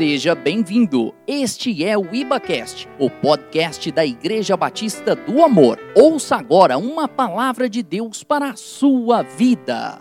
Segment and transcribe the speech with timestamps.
[0.00, 1.14] Seja bem-vindo.
[1.26, 5.78] Este é o IbaCast, o podcast da Igreja Batista do Amor.
[5.94, 10.00] Ouça agora uma palavra de Deus para a sua vida.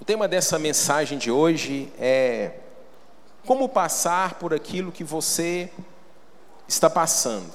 [0.00, 2.60] O tema dessa mensagem de hoje é
[3.44, 5.68] como passar por aquilo que você
[6.68, 7.50] está passando.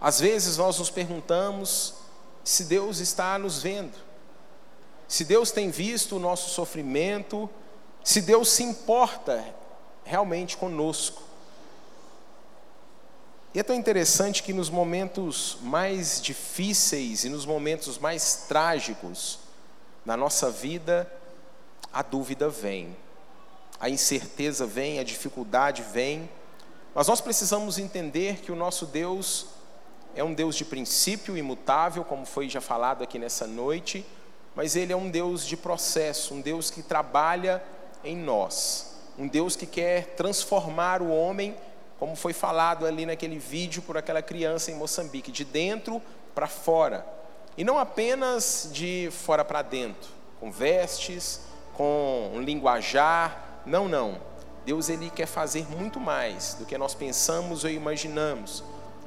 [0.00, 1.96] Às vezes nós nos perguntamos
[2.42, 4.05] se Deus está nos vendo
[5.08, 7.48] se Deus tem visto o nosso sofrimento,
[8.02, 9.44] se Deus se importa
[10.04, 11.22] realmente conosco.
[13.54, 19.38] E é tão interessante que nos momentos mais difíceis e nos momentos mais trágicos
[20.04, 21.10] na nossa vida,
[21.92, 22.94] a dúvida vem,
[23.80, 26.28] a incerteza vem, a dificuldade vem,
[26.94, 29.46] mas nós precisamos entender que o nosso Deus
[30.14, 34.04] é um Deus de princípio imutável, como foi já falado aqui nessa noite,
[34.56, 37.62] mas Ele é um Deus de processo, um Deus que trabalha
[38.02, 41.54] em nós, um Deus que quer transformar o homem,
[41.98, 46.02] como foi falado ali naquele vídeo por aquela criança em Moçambique, de dentro
[46.34, 47.06] para fora,
[47.56, 51.42] e não apenas de fora para dentro, com vestes,
[51.74, 54.18] com um linguajar, não, não.
[54.64, 58.64] Deus ele quer fazer muito mais do que nós pensamos ou imaginamos.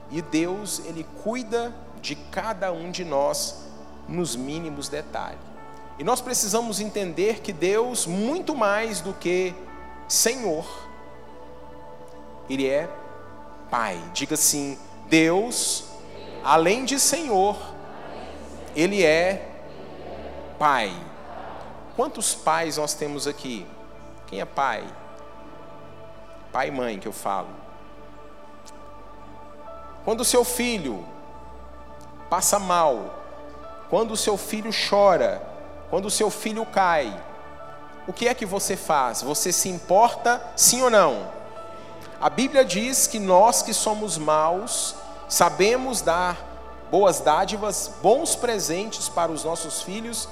[0.09, 3.68] E Deus ele cuida de cada um de nós
[4.09, 5.39] nos mínimos detalhes.
[5.97, 9.53] E nós precisamos entender que Deus, muito mais do que
[10.07, 10.65] Senhor,
[12.49, 12.89] Ele é
[13.69, 14.01] Pai.
[14.13, 15.85] Diga assim: Deus,
[16.43, 17.57] além de Senhor,
[18.75, 19.61] Ele é
[20.57, 20.91] Pai.
[21.95, 23.67] Quantos pais nós temos aqui?
[24.27, 24.87] Quem é pai?
[26.49, 27.49] Pai e mãe que eu falo.
[30.05, 31.05] Quando o seu filho
[32.29, 33.18] passa mal,
[33.89, 35.41] quando o seu filho chora,
[35.89, 37.23] quando o seu filho cai,
[38.07, 39.21] o que é que você faz?
[39.21, 41.27] Você se importa, sim ou não?
[42.21, 44.95] A Bíblia diz que nós que somos maus,
[45.27, 46.37] sabemos dar
[46.91, 50.27] boas dádivas, bons presentes para os nossos filhos.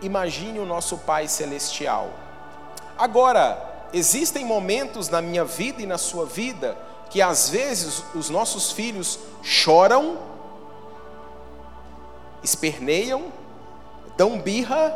[0.00, 2.10] Imagine o nosso Pai Celestial.
[2.98, 6.76] Agora, existem momentos na minha vida e na sua vida
[7.08, 10.18] que às vezes os nossos filhos choram
[12.42, 13.32] esperneiam,
[14.16, 14.92] dão birra,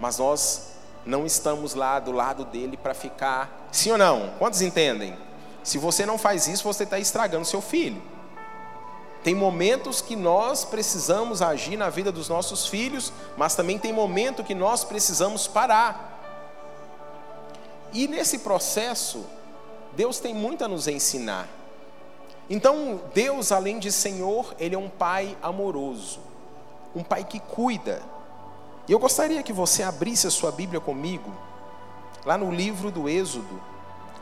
[0.00, 0.74] mas nós
[1.06, 3.68] não estamos lá do lado dele para ficar.
[3.70, 4.30] Sim ou não?
[4.38, 5.16] Quantos entendem?
[5.62, 8.02] Se você não faz isso, você está estragando seu filho.
[9.22, 14.44] Tem momentos que nós precisamos agir na vida dos nossos filhos, mas também tem momento
[14.44, 16.20] que nós precisamos parar.
[17.90, 19.24] E nesse processo,
[19.92, 21.48] Deus tem muito a nos ensinar.
[22.48, 26.20] Então, Deus, além de Senhor, Ele é um Pai amoroso,
[26.94, 28.02] um Pai que cuida.
[28.86, 31.32] E eu gostaria que você abrisse a sua Bíblia comigo,
[32.24, 33.60] lá no livro do Êxodo,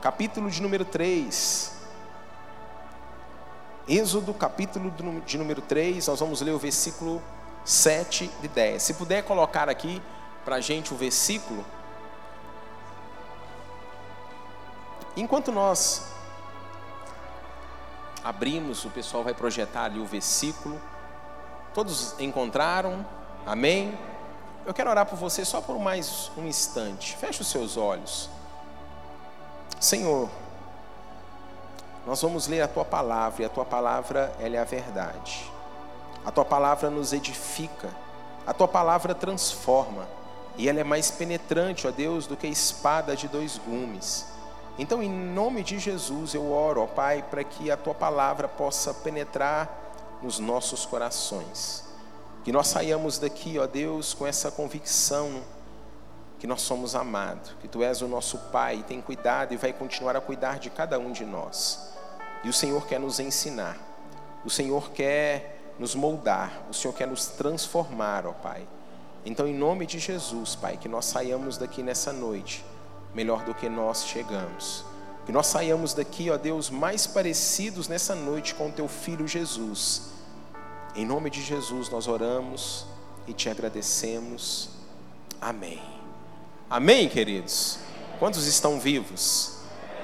[0.00, 1.72] capítulo de número 3.
[3.88, 4.92] Êxodo, capítulo
[5.26, 7.20] de número 3, nós vamos ler o versículo
[7.64, 8.80] 7 e 10.
[8.80, 10.00] Se puder colocar aqui
[10.44, 11.64] para a gente o versículo.
[15.16, 16.11] Enquanto nós
[18.24, 20.80] abrimos, o pessoal vai projetar ali o versículo.
[21.74, 23.04] Todos encontraram?
[23.46, 23.98] Amém?
[24.64, 27.16] Eu quero orar por você só por mais um instante.
[27.16, 28.28] Feche os seus olhos.
[29.80, 30.28] Senhor,
[32.06, 35.50] nós vamos ler a tua palavra e a tua palavra ela é a verdade.
[36.24, 37.90] A tua palavra nos edifica.
[38.46, 40.06] A tua palavra transforma.
[40.56, 44.31] E ela é mais penetrante, ó Deus, do que a espada de dois gumes
[44.78, 48.94] então, em nome de Jesus, eu oro, ó Pai, para que a tua palavra possa
[48.94, 49.68] penetrar
[50.22, 51.84] nos nossos corações.
[52.42, 55.42] Que nós saiamos daqui, ó Deus, com essa convicção
[56.38, 59.72] que nós somos amados, que tu és o nosso Pai e tem cuidado e vai
[59.72, 61.92] continuar a cuidar de cada um de nós.
[62.42, 63.78] E o Senhor quer nos ensinar,
[64.44, 68.66] o Senhor quer nos moldar, o Senhor quer nos transformar, ó Pai.
[69.24, 72.64] Então, em nome de Jesus, Pai, que nós saiamos daqui nessa noite
[73.14, 74.84] melhor do que nós chegamos.
[75.26, 80.10] Que nós saiamos daqui, ó Deus, mais parecidos nessa noite com o teu filho Jesus.
[80.94, 82.86] Em nome de Jesus nós oramos
[83.26, 84.70] e te agradecemos.
[85.40, 85.80] Amém.
[86.68, 87.78] Amém, queridos.
[88.18, 89.58] Quantos estão vivos?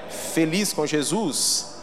[0.09, 1.75] Feliz com Jesus?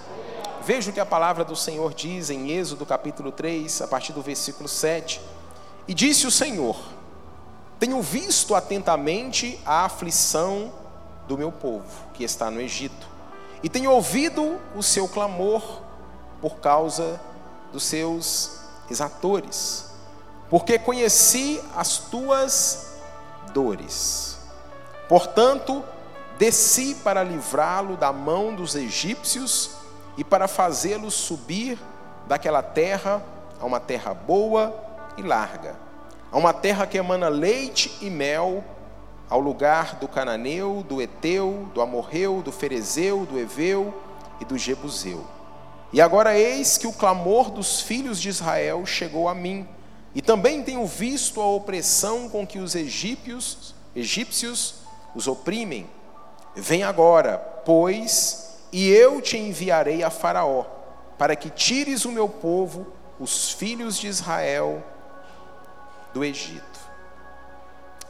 [0.65, 4.23] Veja o que a palavra do Senhor diz em Êxodo capítulo 3, a partir do
[4.23, 5.21] versículo 7.
[5.87, 6.77] E disse o Senhor:
[7.79, 10.73] Tenho visto atentamente a aflição
[11.27, 11.85] do meu povo
[12.15, 13.07] que está no Egito,
[13.63, 15.81] e tenho ouvido o seu clamor
[16.41, 17.21] por causa
[17.73, 19.91] dos seus exatores,
[20.49, 22.95] porque conheci as tuas
[23.53, 24.39] dores.
[25.09, 25.85] Portanto,
[26.39, 29.71] desci para livrá-lo da mão dos egípcios
[30.17, 31.79] e para fazê-lo subir
[32.27, 33.23] daquela terra
[33.61, 34.75] a uma terra boa
[35.17, 35.77] e larga,
[36.31, 38.63] a uma terra que emana leite e mel,
[39.29, 43.95] ao lugar do cananeu, do eteu, do amorreu, do ferezeu, do eveu
[44.41, 45.25] e do jebuseu.
[45.93, 49.67] E agora eis que o clamor dos filhos de Israel chegou a mim,
[50.15, 54.77] e também tenho visto a opressão com que os egípcios, egípcios
[55.15, 55.89] os oprimem.
[56.55, 60.65] Vem agora, pois, e eu te enviarei a Faraó,
[61.19, 62.87] para que tires o meu povo,
[63.19, 64.83] os filhos de Israel,
[66.13, 66.81] do Egito.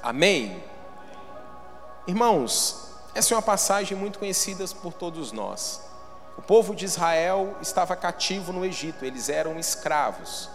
[0.03, 0.63] Amém?
[2.07, 2.87] Irmãos,
[3.17, 5.81] essa é uma passagem muito conhecida por todos nós.
[6.39, 10.49] O povo de Israel estava cativo no Egito, eles eram escravos.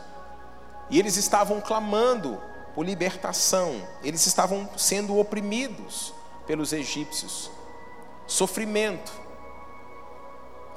[0.90, 2.42] E eles estavam clamando
[2.74, 6.14] por libertação, eles estavam sendo oprimidos
[6.48, 7.52] pelos egípcios.
[8.26, 9.12] Sofrimento,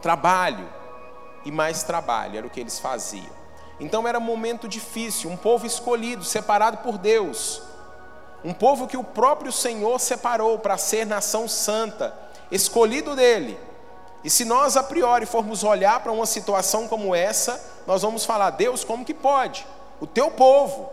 [0.03, 0.69] trabalho
[1.45, 3.45] e mais trabalho era o que eles faziam.
[3.79, 7.63] Então era um momento difícil, um povo escolhido, separado por Deus,
[8.45, 12.15] um povo que o próprio Senhor separou para ser nação santa,
[12.51, 13.59] escolhido dele
[14.25, 18.51] e se nós a priori formos olhar para uma situação como essa, nós vamos falar:
[18.51, 19.67] Deus, como que pode?
[20.01, 20.89] O teu povo,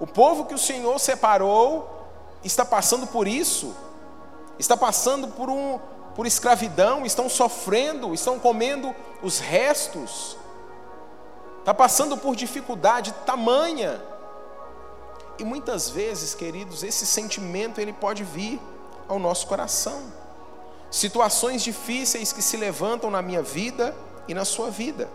[0.00, 2.08] o povo que o Senhor separou,
[2.42, 3.76] está passando por isso,
[4.58, 5.78] está passando por um
[6.16, 10.36] por escravidão, estão sofrendo, estão comendo os restos,
[11.58, 14.00] está passando por dificuldade tamanha.
[15.40, 18.60] E muitas vezes, queridos, esse sentimento ele pode vir
[19.08, 20.12] ao nosso coração
[20.90, 23.96] situações difíceis que se levantam na minha vida
[24.28, 25.08] e na sua vida.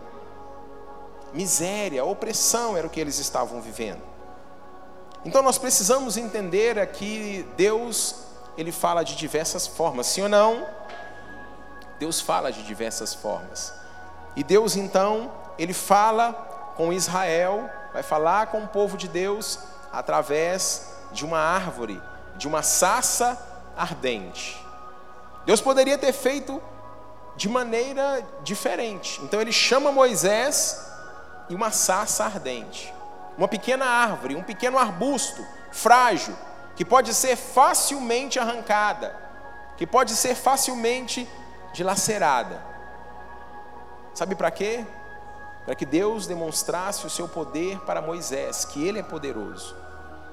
[1.32, 4.02] Miséria, opressão era o que eles estavam vivendo.
[5.24, 8.16] Então nós precisamos entender aqui Deus,
[8.58, 10.66] ele fala de diversas formas, sim ou não?
[12.00, 13.72] Deus fala de diversas formas.
[14.34, 16.32] E Deus então, ele fala
[16.76, 22.02] com Israel, vai falar com o povo de Deus através de uma árvore,
[22.36, 23.40] de uma sassa
[23.74, 24.62] ardente.
[25.46, 26.62] Deus poderia ter feito
[27.34, 29.18] de maneira diferente.
[29.22, 30.86] Então ele chama Moisés
[31.48, 32.92] e uma sarça ardente,
[33.38, 36.36] uma pequena árvore, um pequeno arbusto frágil,
[36.74, 39.16] que pode ser facilmente arrancada,
[39.78, 41.26] que pode ser facilmente
[41.72, 42.62] dilacerada.
[44.12, 44.84] Sabe para quê?
[45.64, 49.85] Para que Deus demonstrasse o seu poder para Moisés, que ele é poderoso.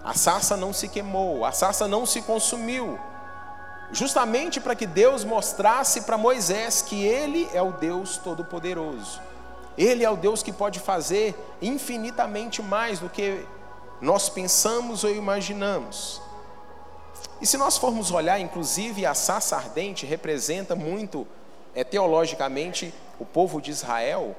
[0.03, 2.99] A sarça não se queimou, a sarça não se consumiu,
[3.91, 9.21] justamente para que Deus mostrasse para Moisés que Ele é o Deus Todo-Poderoso.
[9.77, 13.45] Ele é o Deus que pode fazer infinitamente mais do que
[14.01, 16.21] nós pensamos ou imaginamos.
[17.41, 21.25] E se nós formos olhar, inclusive a sarça ardente representa muito,
[21.73, 24.35] é, teologicamente, o povo de Israel,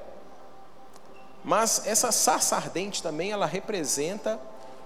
[1.43, 4.39] mas essa sarça ardente também ela representa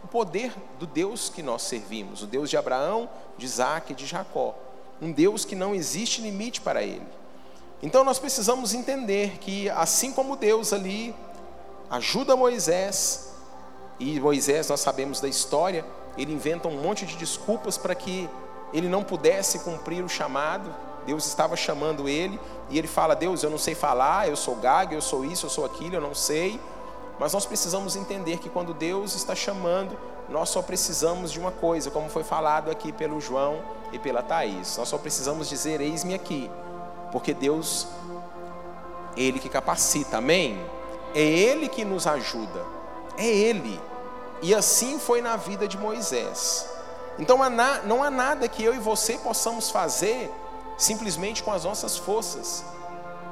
[0.04, 4.06] o poder do Deus que nós servimos, o Deus de Abraão, de Isaac e de
[4.06, 4.56] Jacó.
[5.02, 7.08] Um Deus que não existe limite para ele.
[7.82, 11.16] Então nós precisamos entender que, assim como Deus ali
[11.90, 13.30] ajuda Moisés,
[14.00, 15.86] e Moisés, nós sabemos da história,
[16.18, 18.30] ele inventa um monte de desculpas para que
[18.74, 20.74] ele não pudesse cumprir o chamado.
[21.06, 22.40] Deus estava chamando ele,
[22.70, 25.50] e ele fala: Deus, eu não sei falar, eu sou gago, eu sou isso, eu
[25.50, 26.60] sou aquilo, eu não sei.
[27.20, 29.98] Mas nós precisamos entender que quando Deus está chamando,
[30.30, 33.62] nós só precisamos de uma coisa, como foi falado aqui pelo João
[33.92, 34.78] e pela Thaís.
[34.78, 36.50] Nós só precisamos dizer: Eis-me aqui,
[37.12, 37.88] porque Deus,
[39.18, 40.58] Ele que capacita, amém?
[41.14, 42.64] É Ele que nos ajuda,
[43.18, 43.80] é Ele.
[44.42, 46.70] E assim foi na vida de Moisés.
[47.18, 47.38] Então
[47.84, 50.32] não há nada que eu e você possamos fazer
[50.78, 52.64] simplesmente com as nossas forças.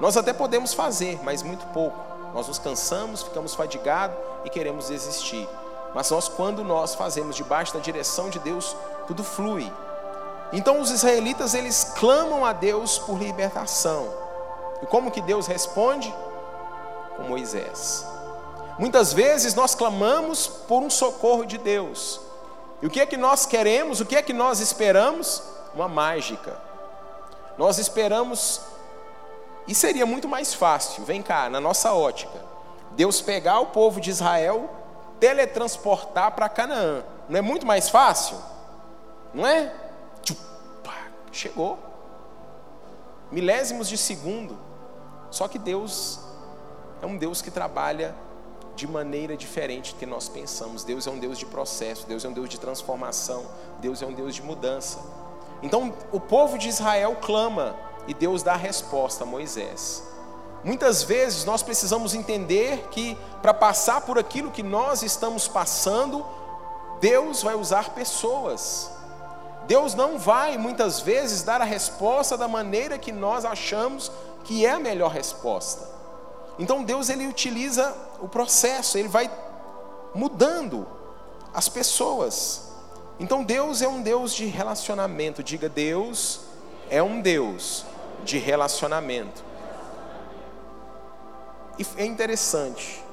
[0.01, 2.16] Nós até podemos fazer, mas muito pouco.
[2.37, 4.15] Nós nos cansamos, ficamos fadigados
[4.45, 5.49] e queremos desistir.
[5.95, 8.75] Mas nós, quando nós fazemos debaixo da direção de Deus,
[9.07, 9.73] tudo flui.
[10.53, 14.13] Então os israelitas eles clamam a Deus por libertação.
[14.83, 16.13] E como que Deus responde?
[17.15, 18.05] Com Moisés.
[18.77, 22.21] Muitas vezes nós clamamos por um socorro de Deus.
[22.83, 23.99] E o que é que nós queremos?
[23.99, 25.41] O que é que nós esperamos?
[25.73, 26.55] Uma mágica.
[27.57, 28.61] Nós esperamos
[29.67, 32.45] e seria muito mais fácil, vem cá, na nossa ótica,
[32.91, 34.69] Deus pegar o povo de Israel,
[35.19, 37.03] teletransportar para Canaã.
[37.27, 38.37] Não é muito mais fácil?
[39.33, 39.73] Não é?
[41.31, 41.77] Chegou.
[43.31, 44.57] Milésimos de segundo.
[45.29, 46.19] Só que Deus
[47.01, 48.15] é um Deus que trabalha
[48.75, 50.83] de maneira diferente do que nós pensamos.
[50.83, 53.45] Deus é um Deus de processo, Deus é um Deus de transformação,
[53.79, 54.99] Deus é um Deus de mudança.
[55.61, 57.75] Então o povo de Israel clama
[58.07, 60.03] e Deus dá a resposta a Moisés.
[60.63, 66.25] Muitas vezes nós precisamos entender que para passar por aquilo que nós estamos passando,
[66.99, 68.89] Deus vai usar pessoas.
[69.67, 74.11] Deus não vai muitas vezes dar a resposta da maneira que nós achamos
[74.43, 75.87] que é a melhor resposta.
[76.57, 79.29] Então Deus ele utiliza o processo, ele vai
[80.15, 80.87] mudando
[81.53, 82.69] as pessoas.
[83.19, 85.43] Então Deus é um Deus de relacionamento.
[85.43, 86.41] Diga, Deus
[86.89, 87.85] é um Deus
[88.23, 89.43] de relacionamento.
[91.77, 93.03] E é interessante,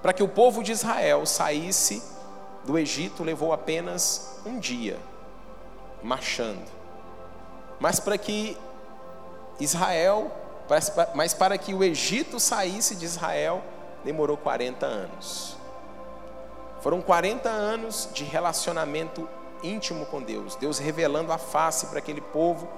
[0.00, 2.02] para que o povo de Israel saísse
[2.64, 4.98] do Egito levou apenas um dia,
[6.02, 6.70] marchando.
[7.80, 8.56] Mas para que
[9.58, 10.30] Israel,
[11.14, 13.62] mas para que o Egito saísse de Israel,
[14.04, 15.56] demorou 40 anos.
[16.80, 19.28] Foram 40 anos de relacionamento
[19.62, 22.68] íntimo com Deus, Deus revelando a face para aquele povo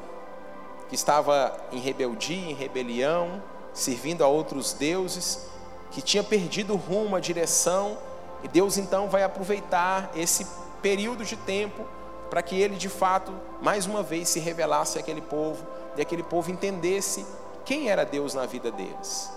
[0.94, 5.44] que estava em rebeldia, em rebelião, servindo a outros deuses,
[5.90, 7.98] que tinha perdido o rumo, a direção,
[8.44, 10.46] e Deus então vai aproveitar esse
[10.80, 11.84] período de tempo
[12.30, 16.52] para que ele de fato, mais uma vez, se revelasse àquele povo e aquele povo
[16.52, 17.26] entendesse
[17.64, 19.32] quem era Deus na vida deles.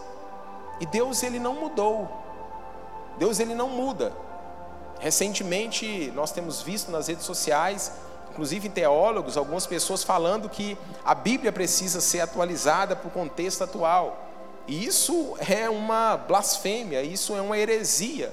[0.80, 2.08] E Deus ele não mudou.
[3.18, 4.16] Deus ele não muda.
[5.00, 7.92] Recentemente nós temos visto nas redes sociais,
[8.38, 14.25] inclusive teólogos, algumas pessoas falando que a Bíblia precisa ser atualizada para o contexto atual.
[14.67, 18.32] E isso é uma blasfêmia, isso é uma heresia.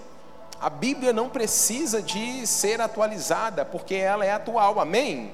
[0.60, 5.32] A Bíblia não precisa de ser atualizada, porque ela é atual, amém?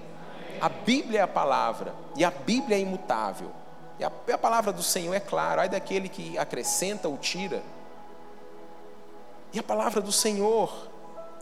[0.60, 3.50] A Bíblia é a palavra, e a Bíblia é imutável.
[3.98, 7.60] E a, a palavra do Senhor é clara, ai daquele que acrescenta ou tira.
[9.52, 10.88] E a palavra do Senhor,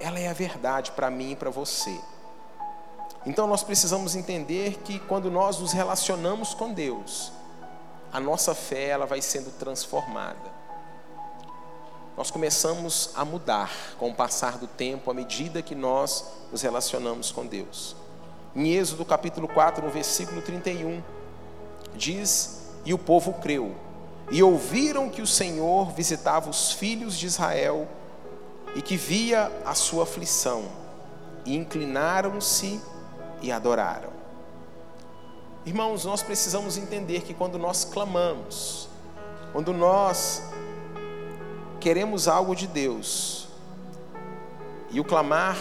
[0.01, 2.01] ela é a verdade para mim e para você.
[3.29, 7.31] Então nós precisamos entender que quando nós nos relacionamos com Deus,
[8.13, 10.59] a nossa fé ela vai sendo transformada
[12.19, 17.31] nós começamos a mudar com o passar do tempo, à medida que nós nos relacionamos
[17.31, 17.95] com Deus.
[18.57, 21.01] Em Êxodo capítulo 4, no versículo 31,
[21.95, 23.73] diz: E o povo creu,
[24.33, 27.87] e ouviram que o Senhor visitava os filhos de Israel
[28.75, 30.65] e que via a sua aflição,
[31.47, 32.81] e inclinaram-se
[33.43, 34.11] e adoraram.
[35.65, 38.89] Irmãos, nós precisamos entender que quando nós clamamos,
[39.53, 40.43] quando nós
[41.81, 43.49] queremos algo de Deus,
[44.91, 45.57] e o clamar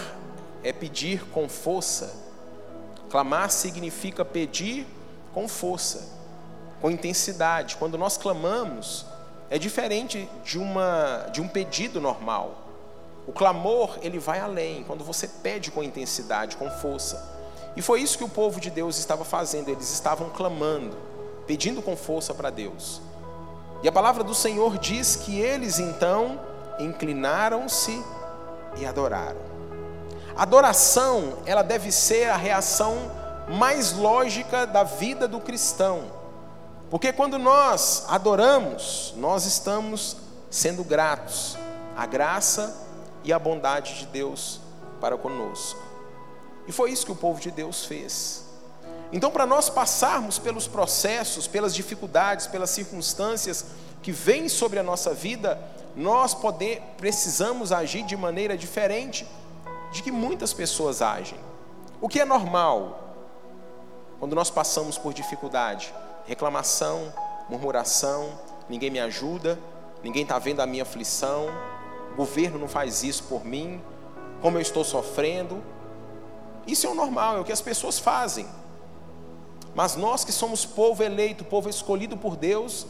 [0.63, 2.15] é pedir com força,
[3.09, 4.87] clamar significa pedir
[5.33, 6.09] com força,
[6.81, 7.75] com intensidade.
[7.75, 9.05] Quando nós clamamos,
[9.49, 12.63] é diferente de, uma, de um pedido normal.
[13.27, 17.36] O clamor, ele vai além, quando você pede com intensidade, com força.
[17.77, 20.97] E foi isso que o povo de Deus estava fazendo, eles estavam clamando,
[21.45, 22.99] pedindo com força para Deus.
[23.83, 26.41] E a palavra do Senhor diz que eles então
[26.79, 28.03] inclinaram-se
[28.77, 29.39] e adoraram.
[30.35, 33.11] Adoração, ela deve ser a reação
[33.47, 36.05] mais lógica da vida do cristão.
[36.89, 40.17] Porque quando nós adoramos, nós estamos
[40.49, 41.55] sendo gratos
[41.95, 42.75] à graça
[43.23, 44.59] e à bondade de Deus
[44.99, 45.86] para conosco.
[46.67, 48.45] E foi isso que o povo de Deus fez.
[49.11, 53.65] Então, para nós passarmos pelos processos, pelas dificuldades, pelas circunstâncias
[54.03, 55.59] que vêm sobre a nossa vida,
[55.95, 59.25] nós poder, precisamos agir de maneira diferente
[59.91, 61.39] de que muitas pessoas agem.
[62.01, 63.15] O que é normal
[64.19, 65.93] quando nós passamos por dificuldade?
[66.25, 67.13] Reclamação,
[67.49, 68.29] murmuração,
[68.69, 69.57] ninguém me ajuda,
[70.03, 71.47] ninguém está vendo a minha aflição,
[72.11, 73.81] o governo não faz isso por mim,
[74.41, 75.63] como eu estou sofrendo.
[76.67, 78.45] Isso é o normal, é o que as pessoas fazem.
[79.73, 82.85] Mas nós que somos povo eleito, povo escolhido por Deus,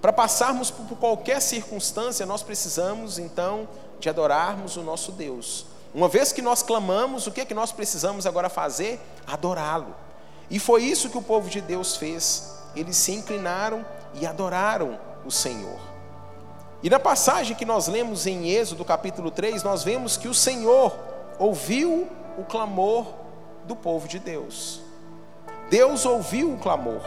[0.00, 3.68] para passarmos por qualquer circunstância, nós precisamos então
[4.00, 5.66] de adorarmos o nosso Deus.
[5.92, 9.00] Uma vez que nós clamamos, o que é que nós precisamos agora fazer?
[9.26, 9.94] Adorá-lo.
[10.50, 12.54] E foi isso que o povo de Deus fez.
[12.76, 15.78] Eles se inclinaram e adoraram o Senhor.
[16.82, 20.96] E na passagem que nós lemos em Êxodo capítulo 3, nós vemos que o Senhor
[21.38, 22.06] ouviu
[22.38, 23.06] o clamor
[23.68, 24.80] do povo de Deus.
[25.70, 27.02] Deus ouviu o clamor.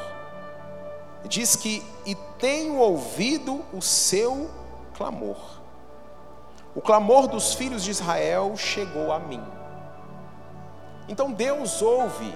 [1.25, 4.49] Diz que, e tenho ouvido o seu
[4.95, 5.59] clamor.
[6.73, 9.43] O clamor dos filhos de Israel chegou a mim.
[11.07, 12.33] Então Deus ouve.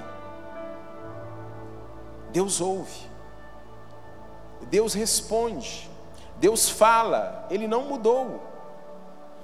[2.32, 3.10] Deus ouve.
[4.70, 5.90] Deus responde.
[6.38, 7.48] Deus fala.
[7.50, 8.42] Ele não mudou.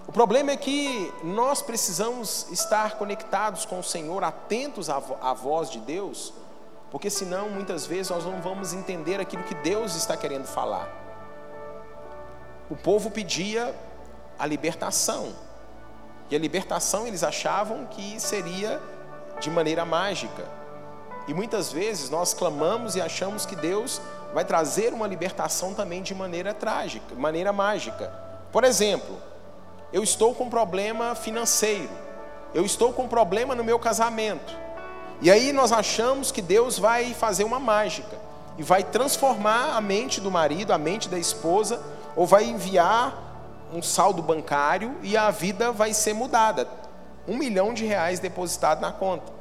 [0.07, 5.69] O problema é que nós precisamos estar conectados com o Senhor, atentos à, à voz
[5.69, 6.33] de Deus,
[6.89, 10.89] porque senão muitas vezes nós não vamos entender aquilo que Deus está querendo falar.
[12.69, 13.73] O povo pedia
[14.37, 15.33] a libertação,
[16.29, 18.81] e a libertação eles achavam que seria
[19.39, 20.45] de maneira mágica.
[21.27, 24.01] E muitas vezes nós clamamos e achamos que Deus
[24.33, 28.11] vai trazer uma libertação também de maneira trágica, maneira mágica.
[28.51, 29.17] Por exemplo,
[29.91, 31.89] eu estou com problema financeiro,
[32.53, 34.57] eu estou com problema no meu casamento.
[35.21, 38.17] E aí nós achamos que Deus vai fazer uma mágica
[38.57, 41.81] e vai transformar a mente do marido, a mente da esposa,
[42.15, 43.31] ou vai enviar
[43.73, 46.67] um saldo bancário e a vida vai ser mudada.
[47.27, 49.31] Um milhão de reais depositado na conta.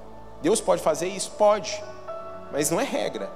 [0.42, 1.30] Deus pode fazer isso?
[1.33, 1.83] Pode,
[2.52, 3.30] mas não é regra.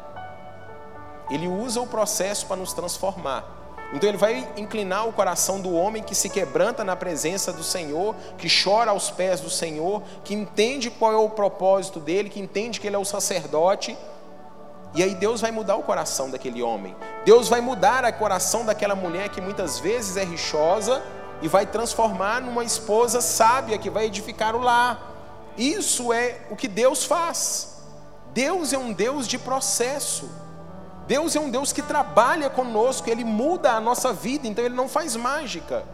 [1.30, 3.44] Ele usa o processo para nos transformar.
[3.92, 8.14] Então ele vai inclinar o coração do homem que se quebranta na presença do Senhor,
[8.36, 12.80] que chora aos pés do Senhor, que entende qual é o propósito dele, que entende
[12.80, 13.96] que ele é o sacerdote.
[14.94, 16.94] E aí Deus vai mudar o coração daquele homem.
[17.24, 21.02] Deus vai mudar o coração daquela mulher que muitas vezes é rixosa
[21.42, 25.12] e vai transformar numa esposa sábia que vai edificar o lar.
[25.56, 27.82] Isso é o que Deus faz.
[28.32, 30.28] Deus é um Deus de processo.
[31.06, 34.88] Deus é um Deus que trabalha conosco, Ele muda a nossa vida, então Ele não
[34.88, 35.84] faz mágica.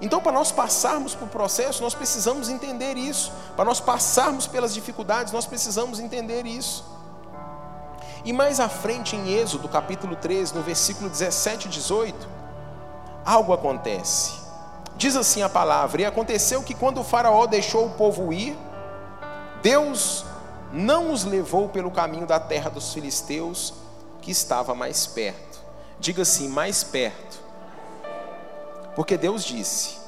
[0.00, 3.32] Então, para nós passarmos por processo, nós precisamos entender isso.
[3.56, 6.84] Para nós passarmos pelas dificuldades, nós precisamos entender isso.
[8.24, 12.28] E mais à frente, em Êxodo, capítulo 13, no versículo 17 e 18,
[13.24, 14.32] algo acontece.
[14.96, 18.56] Diz assim a palavra: E aconteceu que quando o Faraó deixou o povo ir,
[19.62, 20.24] Deus
[20.72, 23.74] não os levou pelo caminho da terra dos filisteus,
[24.20, 25.60] que estava mais perto.
[26.00, 27.38] Diga assim, mais perto.
[28.94, 29.98] Porque Deus disse: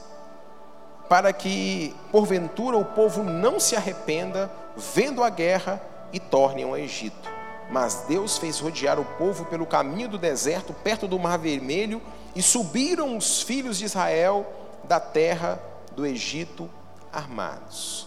[1.10, 7.28] para que porventura o povo não se arrependa, vendo a guerra e tornem ao Egito.
[7.68, 12.00] Mas Deus fez rodear o povo pelo caminho do deserto, perto do Mar Vermelho,
[12.34, 14.46] e subiram os filhos de Israel
[14.84, 15.60] da terra
[15.96, 16.70] do Egito
[17.12, 18.06] armados.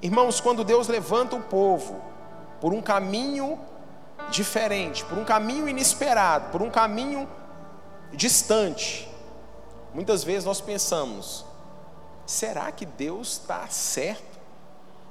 [0.00, 2.00] Irmãos, quando Deus levanta o povo
[2.62, 3.58] por um caminho
[4.30, 7.28] diferente, por um caminho inesperado, por um caminho
[8.12, 9.08] distante.
[9.92, 11.44] Muitas vezes nós pensamos:
[12.26, 14.40] será que Deus está certo?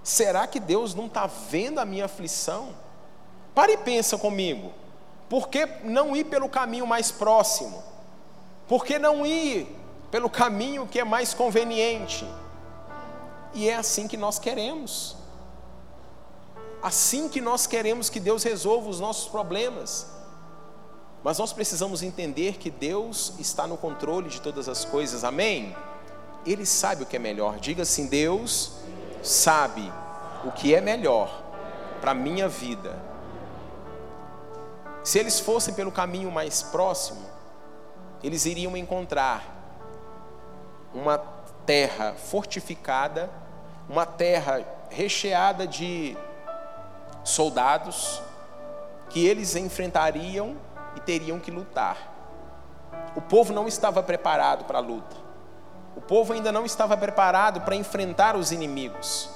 [0.03, 2.69] Será que Deus não está vendo a minha aflição?
[3.53, 4.73] Pare e pensa comigo.
[5.29, 7.83] Por que não ir pelo caminho mais próximo?
[8.67, 9.67] Por que não ir
[10.09, 12.27] pelo caminho que é mais conveniente?
[13.53, 15.15] E é assim que nós queremos
[16.81, 20.07] assim que nós queremos que Deus resolva os nossos problemas.
[21.23, 25.75] Mas nós precisamos entender que Deus está no controle de todas as coisas, amém?
[26.45, 27.59] Ele sabe o que é melhor.
[27.59, 28.73] Diga assim: Deus
[29.21, 29.91] sabe
[30.43, 31.43] o que é melhor
[31.99, 32.97] para a minha vida.
[35.03, 37.21] Se eles fossem pelo caminho mais próximo,
[38.23, 39.61] eles iriam encontrar
[40.93, 41.17] uma
[41.65, 43.29] terra fortificada,
[43.87, 46.17] uma terra recheada de
[47.23, 48.21] soldados
[49.09, 50.55] que eles enfrentariam
[50.95, 52.11] e teriam que lutar.
[53.15, 55.15] O povo não estava preparado para a luta.
[55.95, 59.29] O povo ainda não estava preparado para enfrentar os inimigos.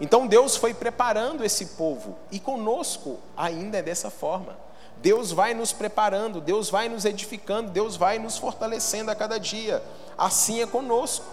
[0.00, 4.58] Então Deus foi preparando esse povo e conosco ainda é dessa forma.
[4.96, 9.82] Deus vai nos preparando, Deus vai nos edificando, Deus vai nos fortalecendo a cada dia.
[10.16, 11.24] Assim é conosco.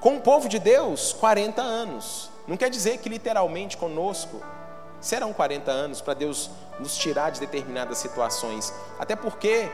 [0.00, 2.30] Com o povo de Deus, 40 anos.
[2.46, 4.40] Não quer dizer que literalmente conosco
[5.02, 8.72] serão 40 anos para Deus nos tirar de determinadas situações.
[8.98, 9.68] Até porque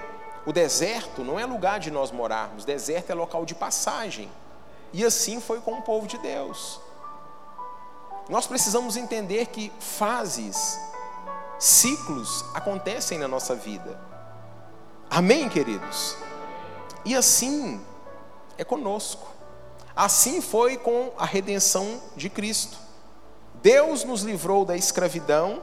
[0.45, 4.29] o deserto não é lugar de nós morarmos, deserto é local de passagem.
[4.93, 6.81] E assim foi com o povo de Deus.
[8.29, 10.81] Nós precisamos entender que fases,
[11.59, 14.01] ciclos acontecem na nossa vida.
[15.11, 16.17] Amém, queridos?
[17.05, 17.85] E assim
[18.57, 19.27] é conosco.
[19.95, 22.88] Assim foi com a redenção de Cristo.
[23.63, 25.63] Deus nos livrou da escravidão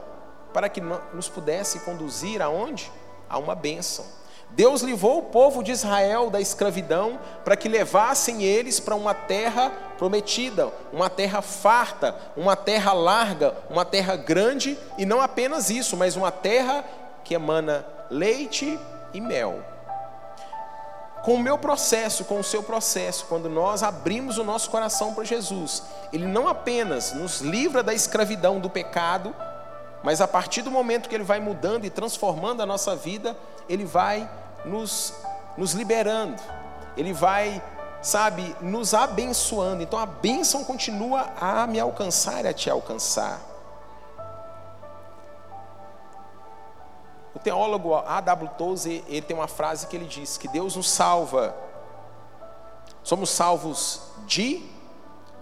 [0.52, 2.90] para que nos pudesse conduzir aonde?
[3.28, 4.04] A uma bênção.
[4.50, 9.70] Deus livrou o povo de Israel da escravidão para que levassem eles para uma terra
[9.98, 16.14] prometida, uma terra farta, uma terra larga, uma terra grande, e não apenas isso, mas
[16.14, 16.84] uma terra
[17.24, 18.78] que emana leite
[19.12, 19.75] e mel
[21.26, 25.24] com o meu processo, com o seu processo, quando nós abrimos o nosso coração para
[25.24, 29.34] Jesus, Ele não apenas nos livra da escravidão do pecado,
[30.04, 33.36] mas a partir do momento que Ele vai mudando e transformando a nossa vida,
[33.68, 34.30] Ele vai
[34.64, 35.14] nos,
[35.58, 36.40] nos liberando,
[36.96, 37.60] Ele vai
[38.00, 39.82] sabe, nos abençoando.
[39.82, 43.40] Então a bênção continua a me alcançar e a te alcançar.
[47.36, 48.48] O teólogo A.W.
[48.56, 51.54] Tozer, ele tem uma frase que ele diz que Deus nos salva.
[53.02, 54.66] Somos salvos de,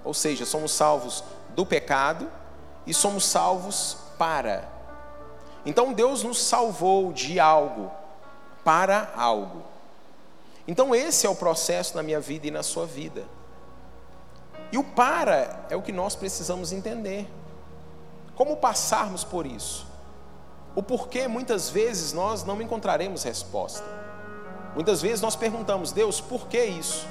[0.03, 2.29] ou seja, somos salvos do pecado
[2.85, 4.69] e somos salvos para.
[5.65, 7.93] Então Deus nos salvou de algo
[8.65, 9.63] para algo.
[10.67, 13.25] Então esse é o processo na minha vida e na sua vida.
[14.73, 17.31] E o para é o que nós precisamos entender.
[18.35, 19.94] Como passarmos por isso?
[20.75, 23.85] O porquê muitas vezes nós não encontraremos resposta.
[24.75, 27.07] Muitas vezes nós perguntamos, Deus, por que isso?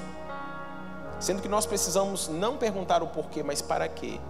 [1.18, 4.20] Sendo que nós precisamos não perguntar o porquê, mas para quê?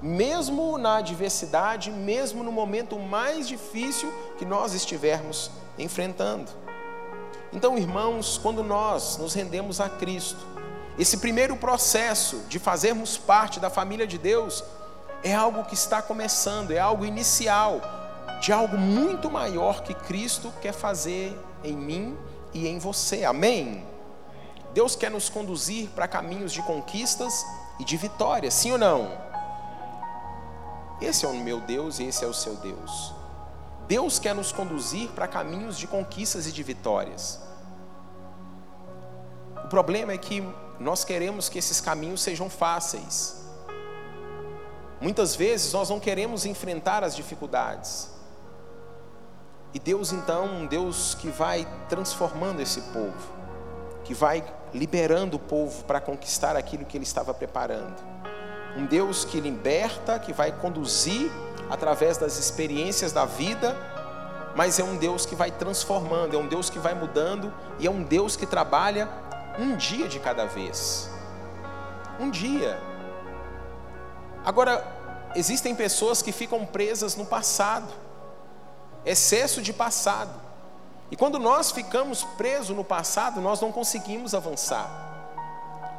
[0.00, 6.52] Mesmo na adversidade, mesmo no momento mais difícil que nós estivermos enfrentando.
[7.52, 10.46] Então, irmãos, quando nós nos rendemos a Cristo,
[10.96, 14.62] esse primeiro processo de fazermos parte da família de Deus
[15.24, 17.80] é algo que está começando, é algo inicial
[18.40, 22.16] de algo muito maior que Cristo quer fazer em mim
[22.52, 23.24] e em você.
[23.24, 23.84] Amém?
[24.72, 27.44] Deus quer nos conduzir para caminhos de conquistas
[27.78, 29.10] e de vitórias, sim ou não?
[31.00, 33.14] Esse é o meu Deus e esse é o seu Deus.
[33.86, 37.40] Deus quer nos conduzir para caminhos de conquistas e de vitórias.
[39.64, 40.42] O problema é que
[40.78, 43.36] nós queremos que esses caminhos sejam fáceis.
[45.00, 48.15] Muitas vezes nós não queremos enfrentar as dificuldades.
[49.76, 53.30] E Deus então, um Deus que vai transformando esse povo,
[54.04, 57.94] que vai liberando o povo para conquistar aquilo que ele estava preparando.
[58.74, 61.30] Um Deus que liberta, que vai conduzir
[61.68, 63.76] através das experiências da vida,
[64.56, 67.90] mas é um Deus que vai transformando, é um Deus que vai mudando e é
[67.90, 69.06] um Deus que trabalha
[69.58, 71.10] um dia de cada vez.
[72.18, 72.80] Um dia.
[74.42, 74.82] Agora,
[75.34, 78.05] existem pessoas que ficam presas no passado,
[79.06, 80.42] excesso de passado.
[81.10, 84.90] E quando nós ficamos presos no passado, nós não conseguimos avançar.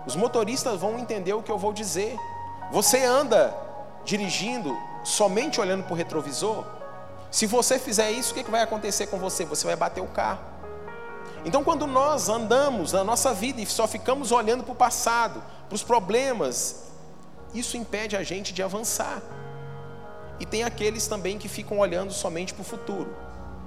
[0.05, 2.15] Os motoristas vão entender o que eu vou dizer.
[2.71, 3.55] Você anda
[4.03, 6.65] dirigindo somente olhando para o retrovisor,
[7.31, 9.45] se você fizer isso, o que vai acontecer com você?
[9.45, 10.39] Você vai bater o carro.
[11.45, 15.75] Então, quando nós andamos na nossa vida e só ficamos olhando para o passado, para
[15.75, 16.83] os problemas,
[17.53, 19.21] isso impede a gente de avançar.
[20.39, 23.15] E tem aqueles também que ficam olhando somente para o futuro,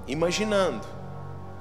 [0.07, 0.85] imaginando.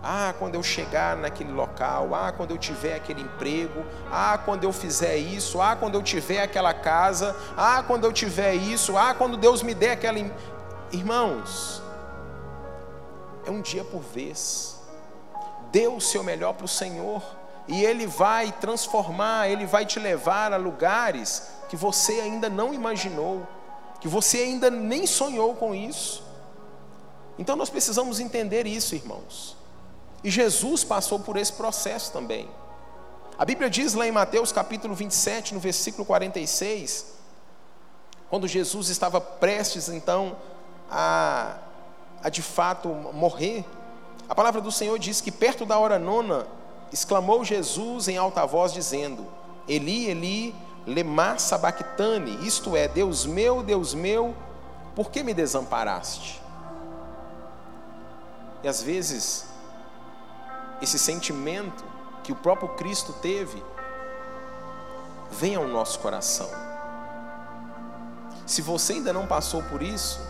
[0.02, 4.72] Ah, quando eu chegar naquele local, ah, quando eu tiver aquele emprego, ah, quando eu
[4.72, 9.36] fizer isso, ah, quando eu tiver aquela casa, ah, quando eu tiver isso, ah, quando
[9.36, 10.18] Deus me der aquela.
[10.90, 11.82] Irmãos,
[13.44, 14.80] é um dia por vez.
[15.70, 17.22] Dê o seu melhor para o Senhor,
[17.68, 23.46] e Ele vai transformar, Ele vai te levar a lugares que você ainda não imaginou,
[24.00, 26.22] que você ainda nem sonhou com isso.
[27.38, 29.56] Então nós precisamos entender isso, irmãos.
[30.22, 32.48] E Jesus passou por esse processo também.
[33.38, 37.14] A Bíblia diz lá em Mateus capítulo 27, no versículo 46,
[38.28, 40.36] quando Jesus estava prestes então
[40.90, 41.56] a,
[42.22, 43.64] a de fato morrer,
[44.28, 46.46] a palavra do Senhor diz que perto da hora nona,
[46.92, 49.26] exclamou Jesus em alta voz, dizendo:
[49.66, 50.54] Eli, Eli,
[50.86, 54.34] lema sabachthani, isto é, Deus meu, Deus meu,
[54.94, 56.40] por que me desamparaste?
[58.62, 59.50] E às vezes
[60.80, 61.84] esse sentimento
[62.22, 63.62] que o próprio Cristo teve,
[65.30, 66.48] vem ao nosso coração.
[68.46, 70.20] Se você ainda não passou por isso,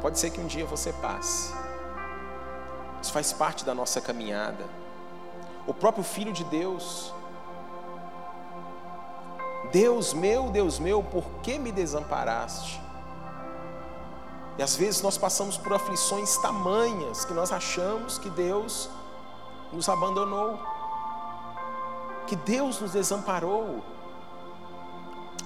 [0.00, 1.52] pode ser que um dia você passe.
[3.00, 4.64] Isso faz parte da nossa caminhada.
[5.66, 7.12] O próprio Filho de Deus,
[9.72, 12.80] Deus meu, Deus meu, por que me desamparaste?
[14.56, 18.90] E às vezes nós passamos por aflições tamanhas que nós achamos que Deus
[19.72, 20.58] nos abandonou,
[22.26, 23.82] que Deus nos desamparou.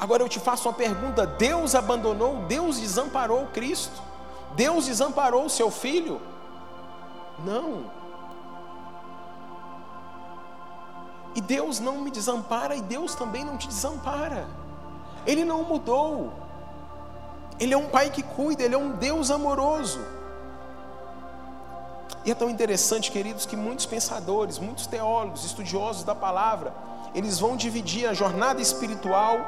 [0.00, 4.00] Agora eu te faço uma pergunta: Deus abandonou, Deus desamparou Cristo?
[4.54, 6.20] Deus desamparou o seu filho?
[7.44, 8.01] Não.
[11.34, 14.46] E Deus não me desampara e Deus também não te desampara.
[15.26, 16.32] Ele não mudou.
[17.58, 20.00] Ele é um pai que cuida, ele é um Deus amoroso.
[22.24, 26.72] E é tão interessante, queridos, que muitos pensadores, muitos teólogos, estudiosos da palavra,
[27.14, 29.38] eles vão dividir a jornada espiritual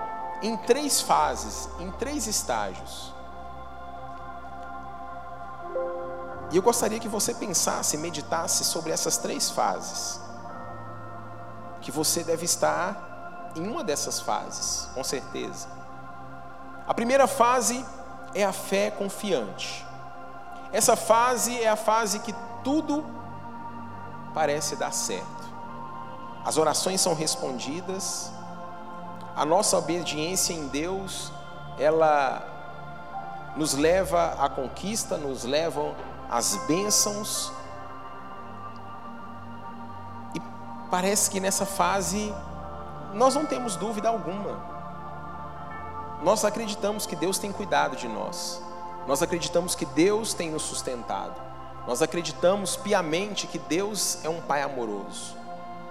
[0.42, 3.12] em três fases, em três estágios.
[6.50, 10.20] E eu gostaria que você pensasse, meditasse sobre essas três fases.
[11.84, 15.68] Que você deve estar em uma dessas fases, com certeza.
[16.88, 17.84] A primeira fase
[18.34, 19.86] é a fé confiante.
[20.72, 23.04] Essa fase é a fase que tudo
[24.32, 25.44] parece dar certo.
[26.44, 28.32] As orações são respondidas,
[29.36, 31.30] a nossa obediência em Deus,
[31.78, 32.42] ela
[33.56, 35.94] nos leva à conquista, nos leva
[36.30, 37.52] às bênçãos,
[40.94, 42.32] parece que nessa fase
[43.14, 44.64] nós não temos dúvida alguma.
[46.22, 48.62] Nós acreditamos que Deus tem cuidado de nós.
[49.04, 51.34] Nós acreditamos que Deus tem nos sustentado.
[51.84, 55.34] Nós acreditamos piamente que Deus é um Pai amoroso.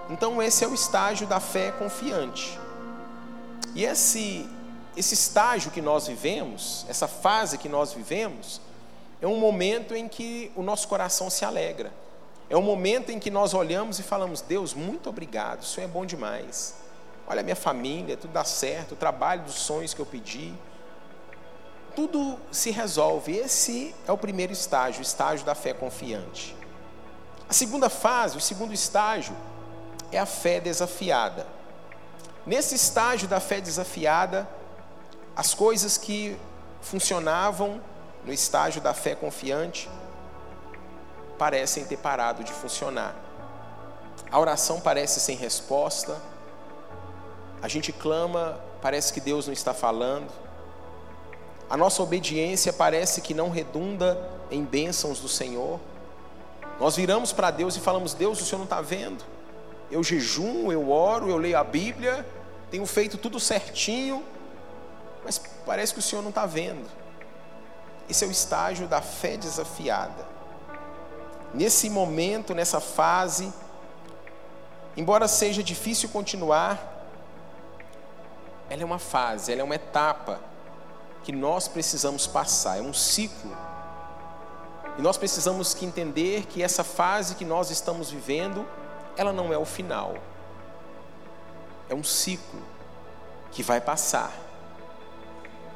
[0.10, 2.58] Então, esse é o estágio da fé confiante.
[3.76, 4.50] E esse,
[4.96, 8.62] esse estágio que nós vivemos, essa fase que nós vivemos,
[9.22, 11.92] é um momento em que o nosso coração se alegra.
[12.50, 15.90] É o momento em que nós olhamos e falamos: Deus, muito obrigado, o Senhor é
[15.90, 16.76] bom demais.
[17.26, 20.54] Olha a minha família, tudo dá certo, o trabalho dos sonhos que eu pedi.
[21.96, 23.36] Tudo se resolve.
[23.38, 26.56] Esse é o primeiro estágio, o estágio da fé confiante.
[27.48, 29.36] A segunda fase, o segundo estágio,
[30.12, 31.48] é a fé desafiada.
[32.46, 34.50] Nesse estágio da fé desafiada,
[35.36, 36.38] as coisas que
[36.82, 37.82] funcionavam
[38.26, 39.90] no estágio da fé confiante
[41.38, 43.16] parecem ter parado de funcionar.
[44.32, 46.20] A oração parece sem resposta.
[47.62, 50.32] A gente clama, parece que Deus não está falando.
[51.70, 55.80] A nossa obediência parece que não redunda em bênçãos do Senhor.
[56.80, 59.24] Nós viramos para Deus e falamos: Deus, o Senhor não está vendo.
[59.90, 62.26] Eu jejum, eu oro, eu leio a Bíblia,
[62.72, 64.24] tenho feito tudo certinho,
[65.24, 66.90] mas parece que o Senhor não está vendo.
[68.10, 70.33] Esse é o estágio da fé desafiada
[71.54, 73.54] nesse momento, nessa fase,
[74.98, 76.92] embora seja difícil continuar,
[78.70, 80.40] ela é uma fase, ela é uma etapa
[81.24, 83.56] que nós precisamos passar, é um ciclo.
[84.98, 88.68] E nós precisamos que entender que essa fase que nós estamos vivendo,
[89.16, 90.16] ela não é o final.
[91.90, 92.62] É um ciclo
[93.52, 94.32] que vai passar.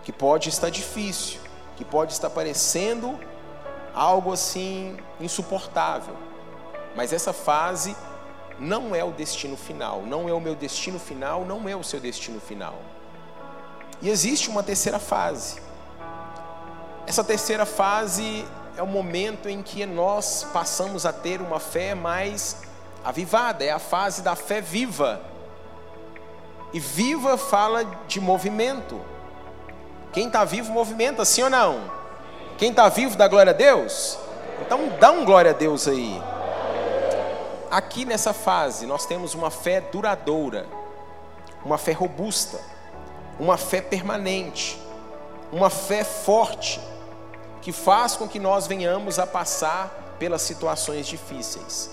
[0.03, 1.39] Que pode estar difícil,
[1.75, 3.19] que pode estar parecendo
[3.97, 6.15] algo assim insuportável.
[6.95, 7.95] Mas essa fase
[8.59, 11.99] não é o destino final, não é o meu destino final, não é o seu
[11.99, 12.75] destino final.
[14.01, 15.59] E existe uma terceira fase.
[17.07, 22.61] Essa terceira fase é o momento em que nós passamos a ter uma fé mais
[23.03, 25.21] avivada, é a fase da fé viva.
[26.71, 29.01] E viva fala de movimento.
[30.11, 31.96] Quem está vivo movimenta, sim ou não?
[32.57, 34.17] Quem está vivo dá glória a Deus?
[34.61, 36.19] Então dá um glória a Deus aí.
[37.69, 40.65] Aqui nessa fase nós temos uma fé duradoura,
[41.63, 42.59] uma fé robusta,
[43.39, 44.81] uma fé permanente,
[45.51, 46.79] uma fé forte,
[47.61, 51.91] que faz com que nós venhamos a passar pelas situações difíceis.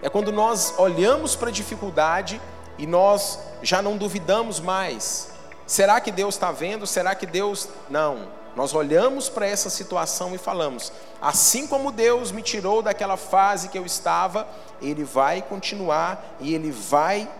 [0.00, 2.40] É quando nós olhamos para a dificuldade
[2.78, 5.30] e nós já não duvidamos mais.
[5.66, 6.86] Será que Deus está vendo?
[6.86, 7.68] Será que Deus.
[7.90, 8.45] Não.
[8.56, 10.90] Nós olhamos para essa situação e falamos:
[11.20, 14.48] assim como Deus me tirou daquela fase que eu estava,
[14.80, 17.30] Ele vai continuar e Ele vai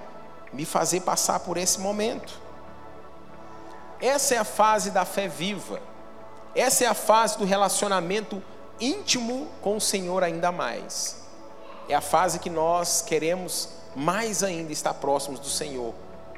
[0.53, 2.39] me fazer passar por esse momento.
[3.99, 5.81] Essa é a fase da fé viva.
[6.55, 8.43] Essa é a fase do relacionamento
[8.79, 11.23] íntimo com o Senhor ainda mais.
[11.89, 15.95] É a fase que nós queremos mais ainda estar próximos do Senhor,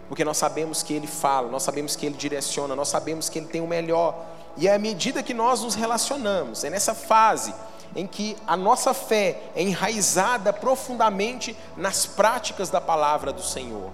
[0.06, 3.48] porque nós sabemos que Ele fala, nós sabemos que Ele direciona, nós sabemos que Ele
[3.48, 4.14] tem o melhor
[4.58, 7.54] e é à medida que nós nos relacionamos, é nessa fase
[7.94, 13.90] em que a nossa fé é enraizada profundamente nas práticas da palavra do Senhor.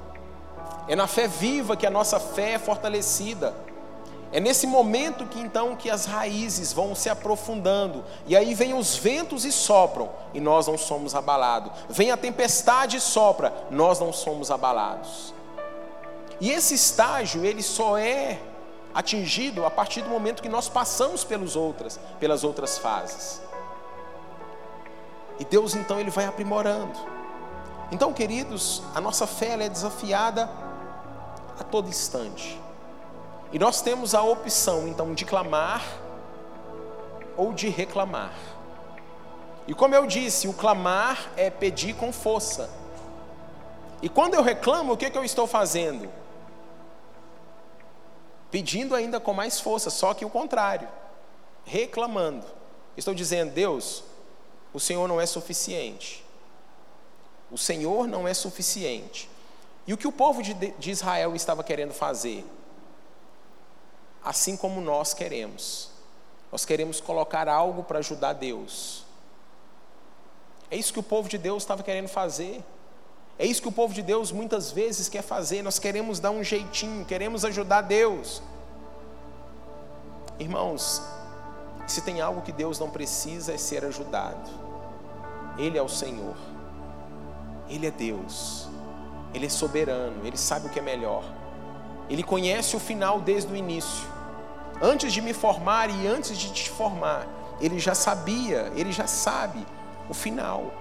[0.88, 3.54] É na fé viva que a nossa fé é fortalecida.
[4.32, 8.96] É nesse momento que então que as raízes vão se aprofundando e aí vem os
[8.96, 11.72] ventos e sopram e nós não somos abalados.
[11.88, 15.32] Vem a tempestade e sopra, nós não somos abalados.
[16.40, 18.40] E esse estágio ele só é
[18.94, 23.42] atingido a partir do momento que nós passamos pelos outras, pelas outras fases.
[25.38, 26.98] E Deus então ele vai aprimorando.
[27.90, 30.48] Então, queridos, a nossa fé é desafiada
[31.58, 32.60] a todo instante.
[33.52, 35.84] E nós temos a opção então de clamar
[37.36, 38.32] ou de reclamar.
[39.66, 42.70] E como eu disse, o clamar é pedir com força.
[44.02, 46.08] E quando eu reclamo, o que, que eu estou fazendo?
[48.50, 50.88] Pedindo ainda com mais força, só que o contrário,
[51.64, 52.46] reclamando.
[52.96, 54.04] Estou dizendo, Deus,
[54.72, 56.24] o Senhor não é suficiente.
[57.50, 59.28] O Senhor não é suficiente.
[59.86, 62.44] E o que o povo de, de Israel estava querendo fazer?
[64.24, 65.90] Assim como nós queremos.
[66.50, 69.04] Nós queremos colocar algo para ajudar Deus.
[70.70, 72.64] É isso que o povo de Deus estava querendo fazer.
[73.38, 75.62] É isso que o povo de Deus muitas vezes quer fazer.
[75.62, 78.42] Nós queremos dar um jeitinho, queremos ajudar Deus.
[80.38, 81.02] Irmãos,
[81.86, 84.50] se tem algo que Deus não precisa é ser ajudado.
[85.58, 86.36] Ele é o Senhor.
[87.68, 88.68] Ele é Deus.
[89.32, 91.24] Ele é soberano, ele sabe o que é melhor.
[92.08, 94.06] Ele conhece o final desde o início.
[94.80, 97.26] Antes de me formar e antes de te formar,
[97.60, 99.64] ele já sabia, ele já sabe
[100.08, 100.72] o final.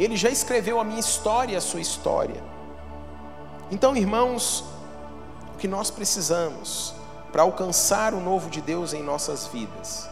[0.00, 2.42] Ele já escreveu a minha história, a sua história.
[3.70, 4.64] Então, irmãos,
[5.54, 6.94] o que nós precisamos
[7.30, 10.08] para alcançar o novo de Deus em nossas vidas?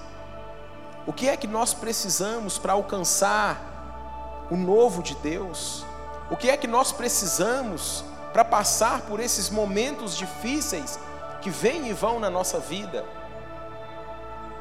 [1.06, 5.86] O que é que nós precisamos para alcançar o novo de Deus?
[6.30, 10.98] O que é que nós precisamos para passar por esses momentos difíceis
[11.40, 13.06] que vêm e vão na nossa vida?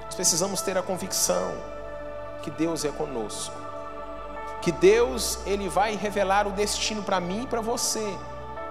[0.05, 1.53] Nós precisamos ter a convicção
[2.41, 3.66] que Deus é conosco.
[4.67, 8.05] Que Deus, ele vai revelar o destino para mim e para você.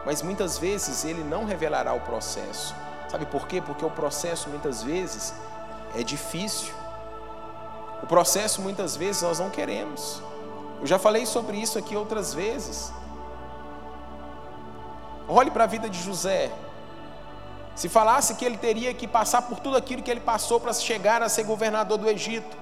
[0.04, 2.74] Mas muitas vezes ele não revelará o processo.
[3.08, 3.62] Sabe por quê?
[3.62, 5.32] Porque o processo muitas vezes
[5.94, 6.74] é difícil.
[8.02, 10.22] O processo muitas vezes nós não queremos.
[10.82, 12.92] Eu já falei sobre isso aqui outras vezes.
[15.26, 16.52] Olhe para a vida de José.
[17.74, 21.22] Se falasse que ele teria que passar por tudo aquilo que ele passou para chegar
[21.22, 22.54] a ser governador do Egito,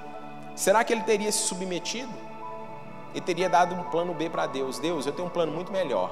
[0.54, 2.23] será que ele teria se submetido?
[3.14, 4.78] Ele teria dado um plano B para Deus.
[4.78, 6.10] Deus, eu tenho um plano muito melhor.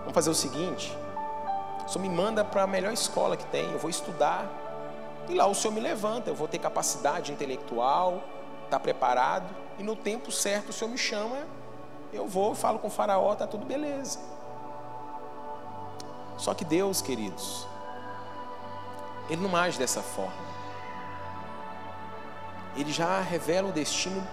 [0.00, 0.94] Vamos fazer o seguinte:
[1.86, 4.46] o Senhor me manda para a melhor escola que tem, eu vou estudar.
[5.28, 8.22] E lá o Senhor me levanta, eu vou ter capacidade intelectual,
[8.64, 11.46] estar tá preparado e no tempo certo o Senhor me chama,
[12.12, 14.18] eu vou, falo com o faraó, está tudo beleza.
[16.38, 17.66] Só que Deus, queridos,
[19.28, 20.46] Ele não age dessa forma.
[22.76, 24.26] Ele já revela um destino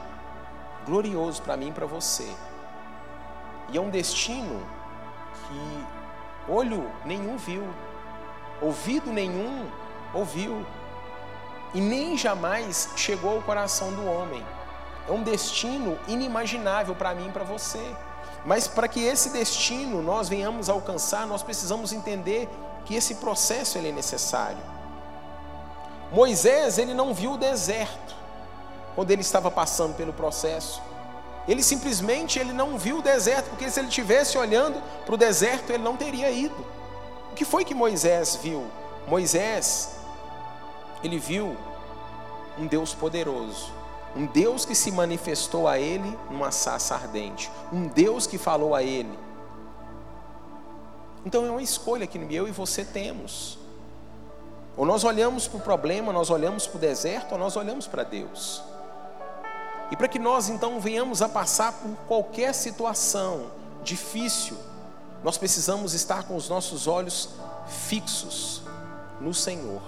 [0.85, 2.29] glorioso para mim e para você.
[3.69, 4.61] E é um destino
[5.47, 7.63] que olho nenhum viu,
[8.61, 9.67] ouvido nenhum
[10.13, 10.65] ouviu,
[11.73, 14.45] e nem jamais chegou ao coração do homem.
[15.07, 17.83] É um destino inimaginável para mim e para você.
[18.45, 22.47] Mas para que esse destino nós venhamos a alcançar, nós precisamos entender
[22.85, 24.61] que esse processo ele é necessário.
[26.11, 28.22] Moisés, ele não viu o deserto
[28.95, 30.82] quando ele estava passando pelo processo.
[31.47, 35.71] Ele simplesmente ele não viu o deserto, porque se ele tivesse olhando para o deserto,
[35.71, 36.56] ele não teria ido.
[37.32, 38.65] O que foi que Moisés viu?
[39.08, 39.95] Moisés,
[41.03, 41.58] ele viu
[42.58, 43.71] um Deus poderoso,
[44.15, 47.51] um Deus que se manifestou a ele numa sassa ardente.
[47.71, 49.17] Um Deus que falou a ele.
[51.25, 53.58] Então é uma escolha que eu e você temos.
[54.77, 58.03] Ou nós olhamos para o problema, nós olhamos para o deserto, ou nós olhamos para
[58.03, 58.63] Deus.
[59.93, 63.51] E para que nós então venhamos a passar por qualquer situação
[63.84, 64.58] difícil,
[65.23, 67.29] nós precisamos estar com os nossos olhos
[67.67, 68.63] fixos
[69.21, 69.84] no Senhor.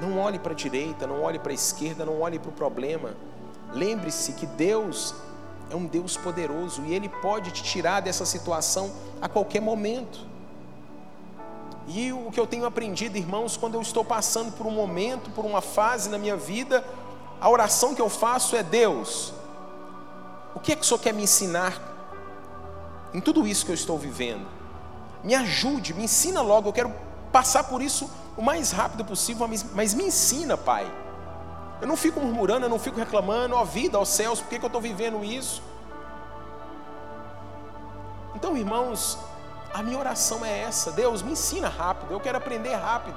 [0.00, 3.16] Não olhe para a direita, não olhe para a esquerda, não olhe para o problema.
[3.72, 5.12] Lembre-se que Deus
[5.68, 10.30] é um Deus poderoso e Ele pode te tirar dessa situação a qualquer momento.
[11.88, 15.44] E o que eu tenho aprendido, irmãos, quando eu estou passando por um momento, por
[15.44, 16.84] uma fase na minha vida,
[17.40, 19.32] a oração que eu faço é: Deus,
[20.54, 21.80] o que é que o Senhor quer me ensinar
[23.14, 24.46] em tudo isso que eu estou vivendo?
[25.24, 26.92] Me ajude, me ensina logo, eu quero
[27.32, 30.90] passar por isso o mais rápido possível, mas me ensina, Pai.
[31.80, 34.64] Eu não fico murmurando, eu não fico reclamando, ó vida, ó céus, por que, que
[34.64, 35.62] eu estou vivendo isso?
[38.34, 39.18] Então, irmãos,
[39.72, 43.16] a minha oração é essa: Deus, me ensina rápido, eu quero aprender rápido.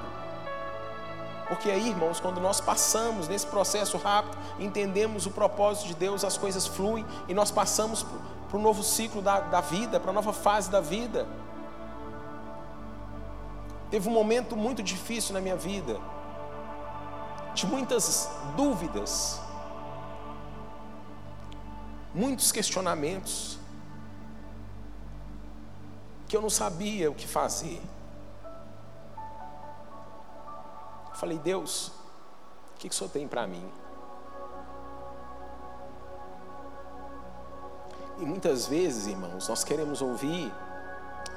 [1.48, 6.38] Porque aí, irmãos, quando nós passamos nesse processo rápido, entendemos o propósito de Deus, as
[6.38, 8.04] coisas fluem e nós passamos
[8.48, 11.26] para o novo ciclo da, da vida, para a nova fase da vida.
[13.90, 16.00] Teve um momento muito difícil na minha vida,
[17.54, 19.40] de muitas dúvidas,
[22.14, 23.58] muitos questionamentos,
[26.26, 27.80] que eu não sabia o que fazer.
[31.14, 31.92] Eu falei, Deus,
[32.74, 33.64] o que, que o Senhor tem para mim?
[38.18, 40.52] E muitas vezes, irmãos, nós queremos ouvir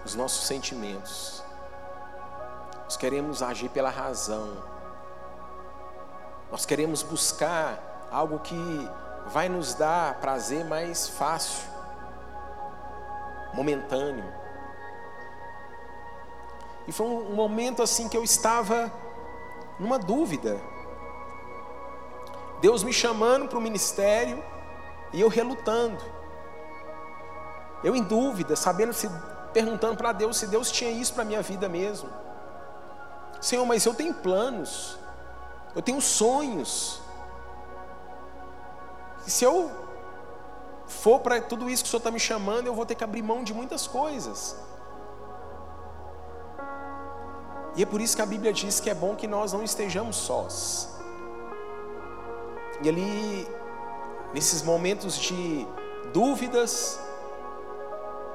[0.03, 1.43] os nossos sentimentos.
[2.86, 4.57] Nós queremos agir pela razão.
[6.49, 8.89] Nós queremos buscar algo que
[9.28, 11.69] vai nos dar prazer mais fácil.
[13.53, 14.34] momentâneo.
[16.88, 18.91] E foi um momento assim que eu estava
[19.80, 20.59] numa dúvida.
[22.61, 24.43] Deus me chamando para o ministério
[25.13, 26.03] e eu relutando.
[27.84, 29.09] Eu em dúvida, sabendo se
[29.53, 32.09] perguntando para Deus se Deus tinha isso para minha vida mesmo.
[33.39, 34.97] Senhor, mas eu tenho planos.
[35.75, 37.01] Eu tenho sonhos.
[39.25, 39.71] E se eu
[40.88, 43.21] for para tudo isso que o Senhor está me chamando, eu vou ter que abrir
[43.21, 44.55] mão de muitas coisas.
[47.78, 50.15] E é por isso que a Bíblia diz que é bom que nós não estejamos
[50.15, 50.89] sós.
[52.82, 53.47] E ali,
[54.34, 55.67] nesses momentos de
[56.11, 56.99] dúvidas,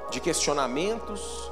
[0.09, 1.51] de questionamentos,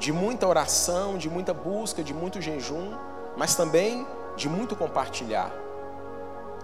[0.00, 2.98] de muita oração, de muita busca, de muito jejum,
[3.36, 4.04] mas também
[4.34, 5.52] de muito compartilhar,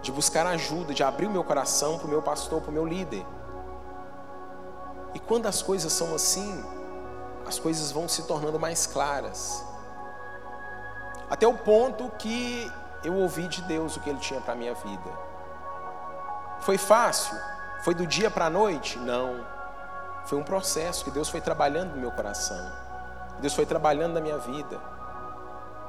[0.02, 2.84] de buscar ajuda, de abrir o meu coração para o meu pastor, para o meu
[2.84, 3.24] líder.
[5.14, 6.64] E quando as coisas são assim,
[7.46, 9.64] as coisas vão se tornando mais claras.
[11.28, 12.70] Até o ponto que
[13.04, 15.10] eu ouvi de Deus o que Ele tinha para a minha vida.
[16.60, 17.36] Foi fácil?
[17.82, 18.98] Foi do dia para a noite?
[18.98, 19.46] Não.
[20.26, 22.70] Foi um processo que Deus foi trabalhando no meu coração.
[23.40, 24.78] Deus foi trabalhando na minha vida.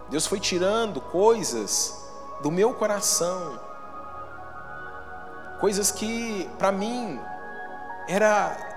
[0.10, 1.98] Deus foi tirando coisas
[2.42, 3.60] do meu coração.
[5.60, 7.20] Coisas que para mim
[8.08, 8.71] era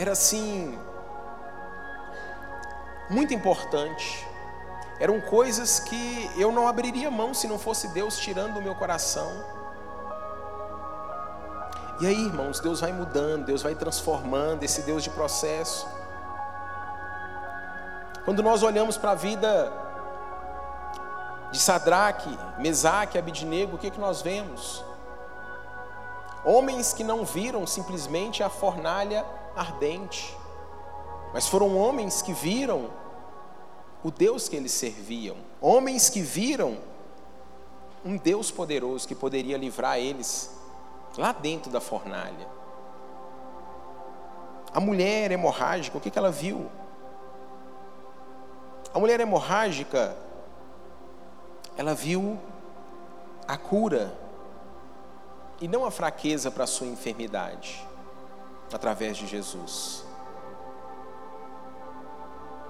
[0.00, 0.78] era assim
[3.10, 4.26] muito importante.
[4.98, 9.30] Eram coisas que eu não abriria mão se não fosse Deus tirando do meu coração.
[12.00, 15.86] E aí, irmãos, Deus vai mudando, Deus vai transformando esse Deus de processo.
[18.24, 19.70] Quando nós olhamos para a vida
[21.52, 24.82] de Sadraque, Mesaque, Abidnego, o que, que nós vemos?
[26.42, 30.36] Homens que não viram simplesmente a fornalha ardente,
[31.32, 32.90] mas foram homens que viram
[34.02, 36.78] o Deus que eles serviam, homens que viram
[38.04, 40.50] um Deus poderoso que poderia livrar eles
[41.16, 42.48] lá dentro da fornalha.
[44.72, 46.70] A mulher hemorrágica, o que, que ela viu?
[48.94, 50.16] A mulher hemorrágica,
[51.76, 52.38] ela viu
[53.46, 54.16] a cura
[55.60, 57.86] e não a fraqueza para a sua enfermidade,
[58.72, 60.04] através de Jesus.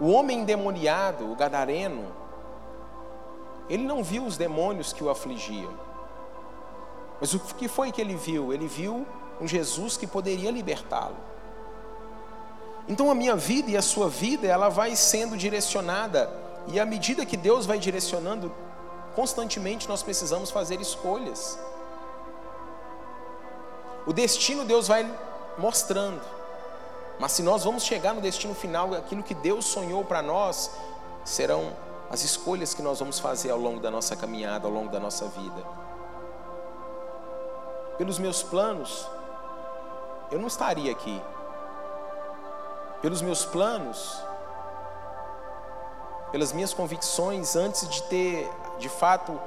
[0.01, 2.07] O homem endemoniado, o gadareno,
[3.69, 5.73] ele não viu os demônios que o afligiam.
[7.21, 8.53] Mas o que foi que ele viu?
[8.53, 9.07] Ele viu
[9.41, 11.17] um Jesus que poderia libertá-lo.
[12.89, 16.33] Então a minha vida e a sua vida, ela vai sendo direcionada,
[16.67, 18.53] e à medida que Deus vai direcionando,
[19.15, 21.59] constantemente nós precisamos fazer escolhas.
[24.07, 25.07] O destino Deus vai
[25.61, 26.21] mostrando,
[27.19, 30.71] mas se nós vamos chegar no destino final, aquilo que Deus sonhou para nós,
[31.25, 31.73] serão
[32.11, 35.27] as escolhas que nós vamos fazer ao longo da nossa caminhada, ao longo da nossa
[35.27, 35.63] vida.
[37.99, 39.07] Pelos meus planos,
[40.33, 41.23] eu não estaria aqui
[43.03, 44.23] pelos meus planos,
[46.31, 49.39] pelas minhas convicções, antes de ter, de fato,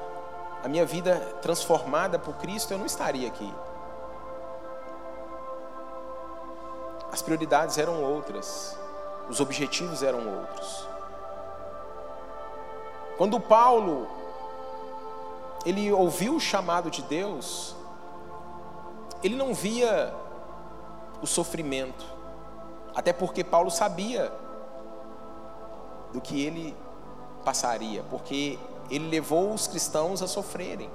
[0.63, 3.53] a minha vida transformada por Cristo, eu não estaria aqui.
[7.13, 8.75] As prioridades eram outras,
[9.29, 10.87] os objetivos eram outros.
[13.19, 14.07] Quando Paulo
[15.63, 17.75] ele ouviu o chamado de Deus,
[19.23, 20.11] ele não via
[21.21, 22.03] o sofrimento,
[22.95, 24.33] até porque Paulo sabia
[26.11, 26.75] do que ele
[27.45, 28.57] passaria, porque
[28.89, 30.89] ele levou os cristãos a sofrerem.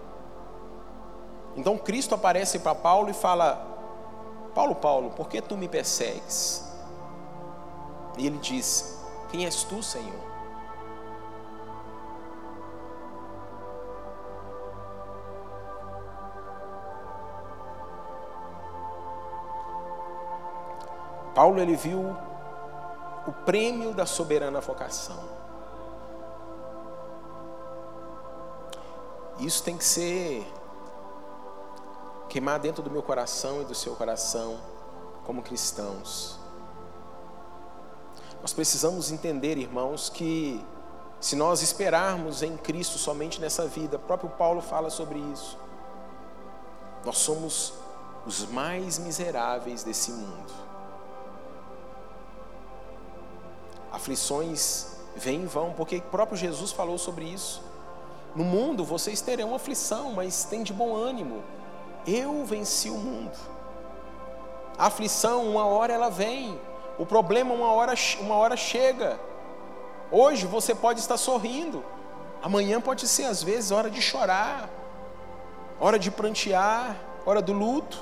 [1.55, 3.68] Então Cristo aparece para Paulo e fala:
[4.55, 6.65] Paulo, Paulo, por que tu me persegues?
[8.17, 10.29] E ele diz: Quem és tu, Senhor?
[21.35, 22.17] Paulo ele viu
[23.25, 25.17] o prêmio da soberana vocação.
[29.39, 30.45] Isso tem que ser
[32.29, 34.59] queimar dentro do meu coração e do seu coração
[35.25, 36.39] como cristãos.
[38.41, 40.65] Nós precisamos entender, irmãos, que
[41.21, 45.59] se nós esperarmos em Cristo somente nessa vida, o próprio Paulo fala sobre isso.
[47.05, 47.75] Nós somos
[48.25, 50.69] os mais miseráveis desse mundo.
[53.93, 57.63] aflições vêm e vão, porque o próprio Jesus falou sobre isso.
[58.35, 61.43] No mundo vocês terão aflição, mas tem de bom ânimo.
[62.07, 63.37] Eu venci o mundo.
[64.79, 66.59] A aflição, uma hora ela vem.
[66.99, 69.19] O problema, uma hora, uma hora chega.
[70.11, 71.85] Hoje você pode estar sorrindo.
[72.43, 74.71] Amanhã pode ser, às vezes, hora de chorar,
[75.81, 76.97] hora de prantear,
[77.27, 77.99] hora do luto.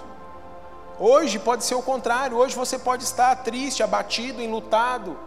[0.98, 2.36] Hoje pode ser o contrário.
[2.36, 5.18] Hoje você pode estar triste, abatido, enlutado.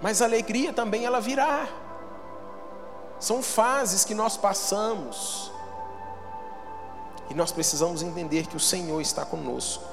[0.00, 1.66] Mas a alegria também ela virá.
[3.18, 5.52] São fases que nós passamos.
[7.30, 9.84] E nós precisamos entender que o Senhor está conosco.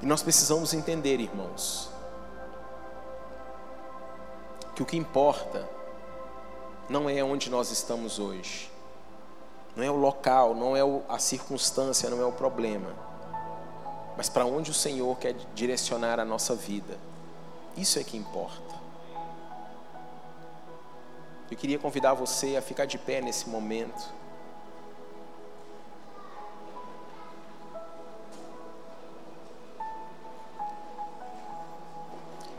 [0.00, 1.90] E nós precisamos entender, irmãos,
[4.74, 5.68] que o que importa
[6.88, 8.70] não é onde nós estamos hoje,
[9.74, 12.94] não é o local, não é a circunstância, não é o problema,
[14.16, 16.96] mas para onde o Senhor quer direcionar a nossa vida.
[17.76, 18.74] Isso é que importa.
[21.50, 24.12] Eu queria convidar você a ficar de pé nesse momento.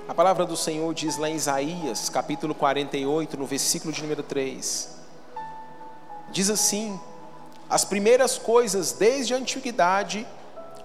[0.08, 4.98] A palavra do Senhor diz lá em Isaías, capítulo 48, no versículo de número 3.
[6.30, 7.00] Diz assim:
[7.68, 10.28] As primeiras coisas desde a antiguidade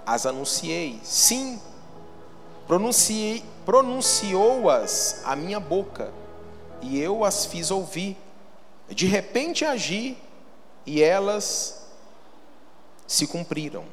[0.06, 0.98] as anunciei.
[1.04, 1.60] Sim,
[2.66, 6.10] pronunciei, pronunciou-as a minha boca,
[6.80, 8.16] e eu as fiz ouvir.
[8.88, 10.16] De repente agi,
[10.86, 11.86] e elas
[13.06, 13.84] se cumpriram.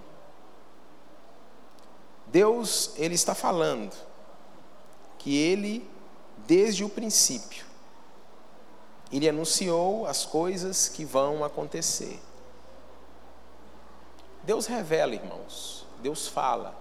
[2.27, 4.06] Deus, Ele está falando
[5.27, 5.85] que Ele,
[6.47, 7.65] desde o princípio,
[9.11, 12.17] Ele anunciou as coisas que vão acontecer.
[14.43, 16.73] Deus revela, irmãos, Deus fala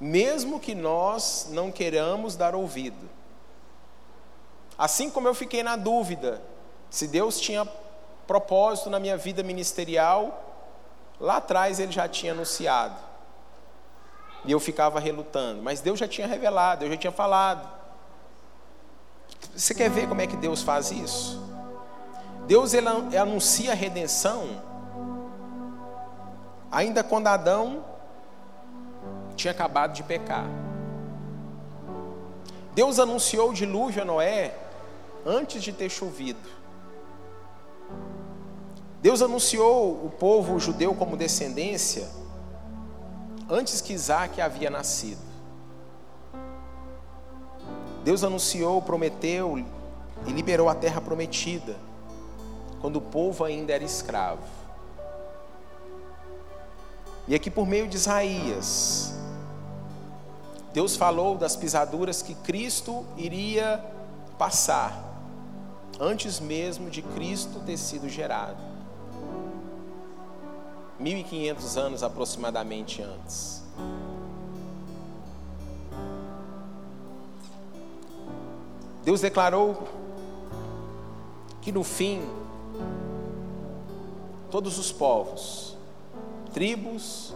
[0.00, 3.08] mesmo que nós não queiramos dar ouvido.
[4.76, 6.42] Assim como eu fiquei na dúvida
[6.90, 7.64] se Deus tinha
[8.26, 10.42] propósito na minha vida ministerial,
[11.20, 13.11] lá atrás ele já tinha anunciado.
[14.44, 17.68] E eu ficava relutando, mas Deus já tinha revelado, Deus já tinha falado.
[19.54, 21.40] Você quer ver como é que Deus faz isso?
[22.46, 24.62] Deus ele anuncia a redenção
[26.70, 27.84] ainda quando Adão
[29.36, 30.46] tinha acabado de pecar.
[32.74, 34.54] Deus anunciou o dilúvio a Noé
[35.26, 36.48] antes de ter chovido.
[39.00, 42.08] Deus anunciou o povo judeu como descendência
[43.52, 45.20] antes que Isaac havia nascido.
[48.02, 49.62] Deus anunciou, prometeu
[50.26, 51.76] e liberou a terra prometida
[52.80, 54.42] quando o povo ainda era escravo.
[57.28, 59.14] E aqui por meio de Isaías,
[60.72, 63.84] Deus falou das pisaduras que Cristo iria
[64.38, 64.98] passar,
[66.00, 68.71] antes mesmo de Cristo ter sido gerado.
[71.02, 73.62] 1500 anos aproximadamente antes.
[79.04, 79.88] Deus declarou
[81.60, 82.22] que no fim
[84.50, 85.76] todos os povos,
[86.52, 87.34] tribos,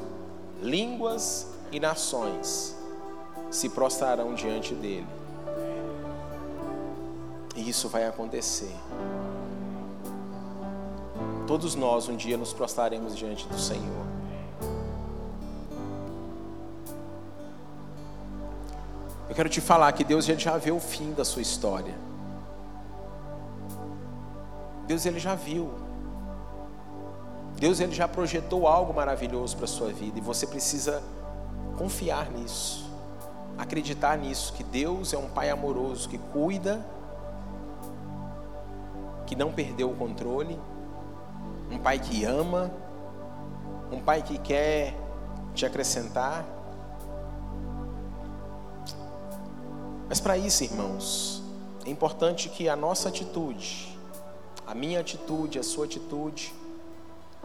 [0.62, 2.76] línguas e nações
[3.50, 5.06] se prostrarão diante dele.
[7.56, 8.74] E isso vai acontecer.
[11.46, 14.06] Todos nós um dia nos prostraremos diante do Senhor.
[19.28, 21.94] Eu quero te falar que Deus já vê o fim da sua história.
[24.86, 25.70] Deus ele já viu.
[27.56, 31.02] Deus ele já projetou algo maravilhoso para a sua vida e você precisa
[31.76, 32.86] confiar nisso
[33.58, 36.84] acreditar nisso, que Deus é um Pai amoroso que cuida,
[39.26, 40.58] que não perdeu o controle,
[41.70, 42.70] um Pai que ama,
[43.90, 44.94] um Pai que quer
[45.54, 46.44] te acrescentar.
[50.08, 51.42] Mas para isso, irmãos,
[51.84, 53.98] é importante que a nossa atitude,
[54.66, 56.54] a minha atitude, a sua atitude,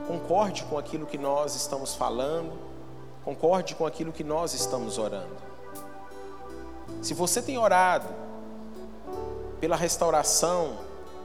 [0.07, 2.53] concorde com aquilo que nós estamos falando,
[3.23, 5.35] concorde com aquilo que nós estamos orando.
[7.01, 8.07] Se você tem orado
[9.59, 10.77] pela restauração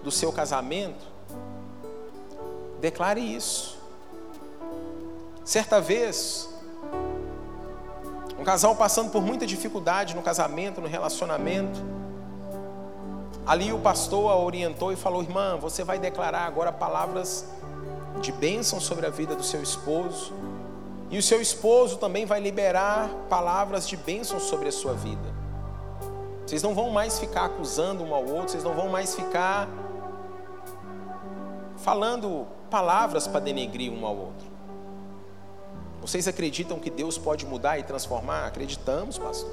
[0.02, 1.15] do seu casamento,
[2.80, 3.76] declare isso.
[5.44, 6.48] Certa vez,
[8.38, 11.80] um casal passando por muita dificuldade no casamento, no relacionamento,
[13.46, 17.46] ali o pastor a orientou e falou: Irmã, você vai declarar agora palavras
[18.20, 20.32] de bênção sobre a vida do seu esposo,
[21.10, 25.34] e o seu esposo também vai liberar palavras de bênção sobre a sua vida.
[26.44, 29.68] Vocês não vão mais ficar acusando um ao outro, vocês não vão mais ficar
[31.76, 34.46] falando palavras para denegrir um ao outro.
[36.00, 38.46] Vocês acreditam que Deus pode mudar e transformar?
[38.46, 39.52] Acreditamos, pastor.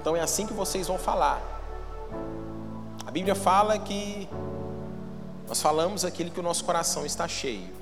[0.00, 1.40] Então é assim que vocês vão falar.
[3.04, 4.28] A Bíblia fala que
[5.48, 7.74] nós falamos aquilo que o nosso coração está cheio.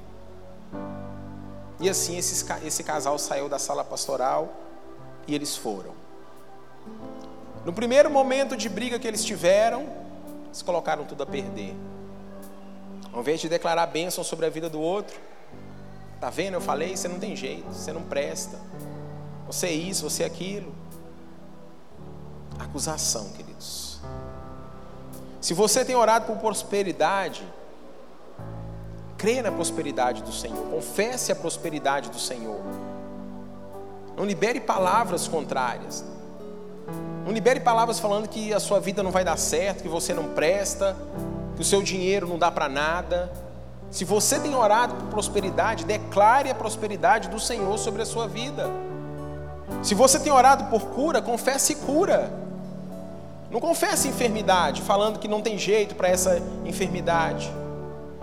[1.80, 4.52] E assim esse, esse casal saiu da sala pastoral
[5.26, 5.92] e eles foram.
[7.64, 9.86] No primeiro momento de briga que eles tiveram,
[10.46, 11.74] eles colocaram tudo a perder.
[13.14, 15.16] Ao invés de declarar bênção sobre a vida do outro,
[16.20, 16.54] tá vendo?
[16.54, 18.58] Eu falei, você não tem jeito, você não presta.
[19.46, 20.74] Você é isso, você é aquilo.
[22.58, 24.00] Acusação, queridos.
[25.40, 27.46] Se você tem orado por prosperidade,
[29.16, 32.60] crê na prosperidade do Senhor, confesse a prosperidade do Senhor.
[34.16, 36.04] Não libere palavras contrárias.
[37.24, 40.34] Não libere palavras falando que a sua vida não vai dar certo, que você não
[40.34, 40.96] presta,
[41.54, 43.32] que o seu dinheiro não dá para nada.
[43.90, 48.68] Se você tem orado por prosperidade, declare a prosperidade do Senhor sobre a sua vida.
[49.82, 52.32] Se você tem orado por cura, confesse cura.
[53.50, 57.52] Não confesse enfermidade, falando que não tem jeito para essa enfermidade.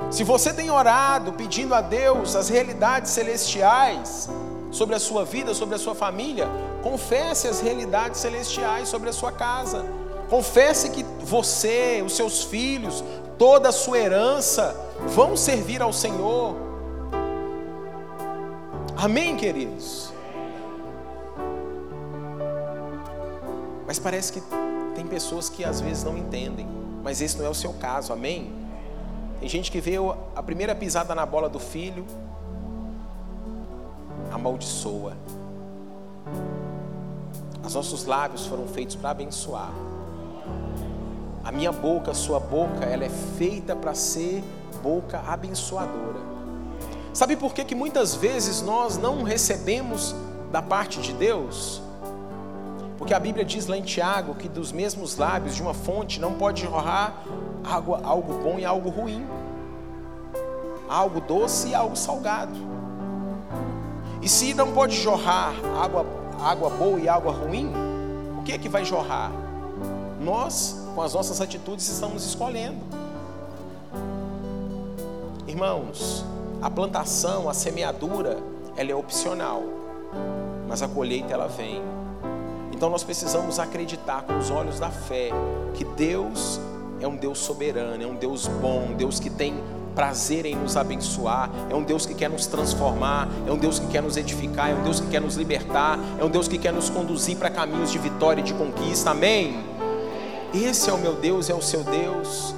[0.09, 4.29] Se você tem orado pedindo a Deus as realidades celestiais,
[4.71, 6.47] sobre a sua vida, sobre a sua família,
[6.81, 9.85] confesse as realidades celestiais sobre a sua casa.
[10.29, 13.03] Confesse que você, os seus filhos,
[13.41, 14.75] toda a sua herança
[15.15, 16.55] vão servir ao Senhor.
[18.95, 20.13] Amém, queridos?
[23.87, 24.43] Mas parece que
[24.93, 26.67] tem pessoas que às vezes não entendem,
[27.03, 28.53] mas esse não é o seu caso, amém?
[29.39, 29.95] Tem gente que vê
[30.35, 32.05] a primeira pisada na bola do filho,
[34.31, 35.17] amaldiçoa.
[37.65, 39.71] Os nossos lábios foram feitos para abençoar.
[41.43, 44.43] A minha boca, a sua boca, ela é feita para ser
[44.81, 46.19] boca abençoadora.
[47.13, 50.15] Sabe por que, que muitas vezes nós não recebemos
[50.51, 51.81] da parte de Deus?
[52.97, 56.33] Porque a Bíblia diz lá em Tiago que dos mesmos lábios de uma fonte não
[56.33, 57.23] pode jorrar
[57.63, 59.25] água, algo bom e algo ruim,
[60.87, 62.53] algo doce e algo salgado.
[64.21, 66.05] E se não pode jorrar água,
[66.39, 67.73] água boa e água ruim,
[68.39, 69.31] o que é que vai jorrar?
[70.19, 72.79] Nós, com as nossas atitudes, estamos escolhendo.
[75.47, 76.25] Irmãos,
[76.61, 78.37] a plantação, a semeadura,
[78.75, 79.63] ela é opcional,
[80.67, 81.81] mas a colheita ela vem.
[82.71, 85.29] Então nós precisamos acreditar com os olhos da fé
[85.73, 86.59] que Deus
[86.99, 89.55] é um Deus soberano, é um Deus bom, um Deus que tem
[89.95, 93.87] prazer em nos abençoar, é um Deus que quer nos transformar, é um Deus que
[93.87, 96.71] quer nos edificar, é um Deus que quer nos libertar, é um Deus que quer
[96.71, 99.70] nos conduzir para caminhos de vitória e de conquista, amém?
[100.53, 102.53] Esse é o meu Deus, é o seu Deus.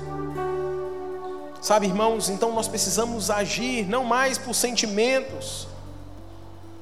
[1.61, 5.67] Sabe, irmãos, então nós precisamos agir não mais por sentimentos,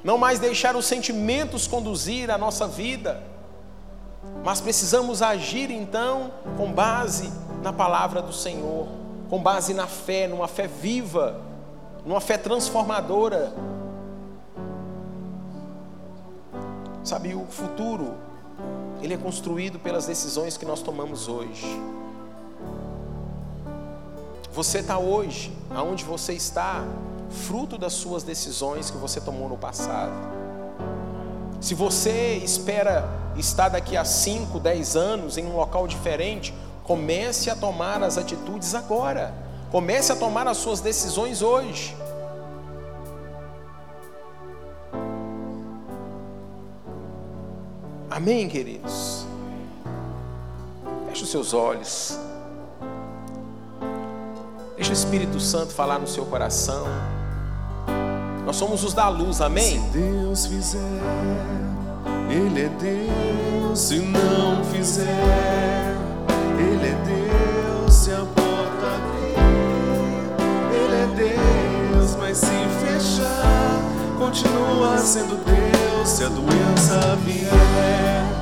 [0.02, 3.22] não mais deixar os sentimentos conduzir a nossa vida,
[4.44, 7.32] mas precisamos agir então com base
[7.62, 9.02] na palavra do Senhor
[9.32, 11.40] com base na fé, numa fé viva,
[12.04, 13.50] numa fé transformadora.
[17.02, 18.12] Sabe, o futuro,
[19.02, 21.66] ele é construído pelas decisões que nós tomamos hoje.
[24.52, 26.84] Você está hoje, aonde você está,
[27.30, 30.12] fruto das suas decisões que você tomou no passado.
[31.60, 36.52] Se você espera estar daqui a 5, 10 anos em um local diferente,
[36.84, 39.32] Comece a tomar as atitudes agora.
[39.70, 41.96] Comece a tomar as suas decisões hoje.
[48.14, 49.26] Amém, queridos?
[51.08, 52.18] Feche os seus olhos.
[54.76, 56.84] Deixa o Espírito Santo falar no seu coração.
[58.44, 59.80] Nós somos os da luz, amém?
[59.80, 60.78] Se Deus fizer,
[62.28, 63.78] Ele é Deus.
[63.78, 65.96] Se não fizer,
[66.58, 69.38] ele é Deus, se a porta abrir.
[70.74, 71.06] Ele é
[71.96, 72.46] Deus, mas se
[72.84, 73.80] fechar,
[74.18, 75.71] continua sendo Deus.
[76.12, 78.41] Se a doença vier,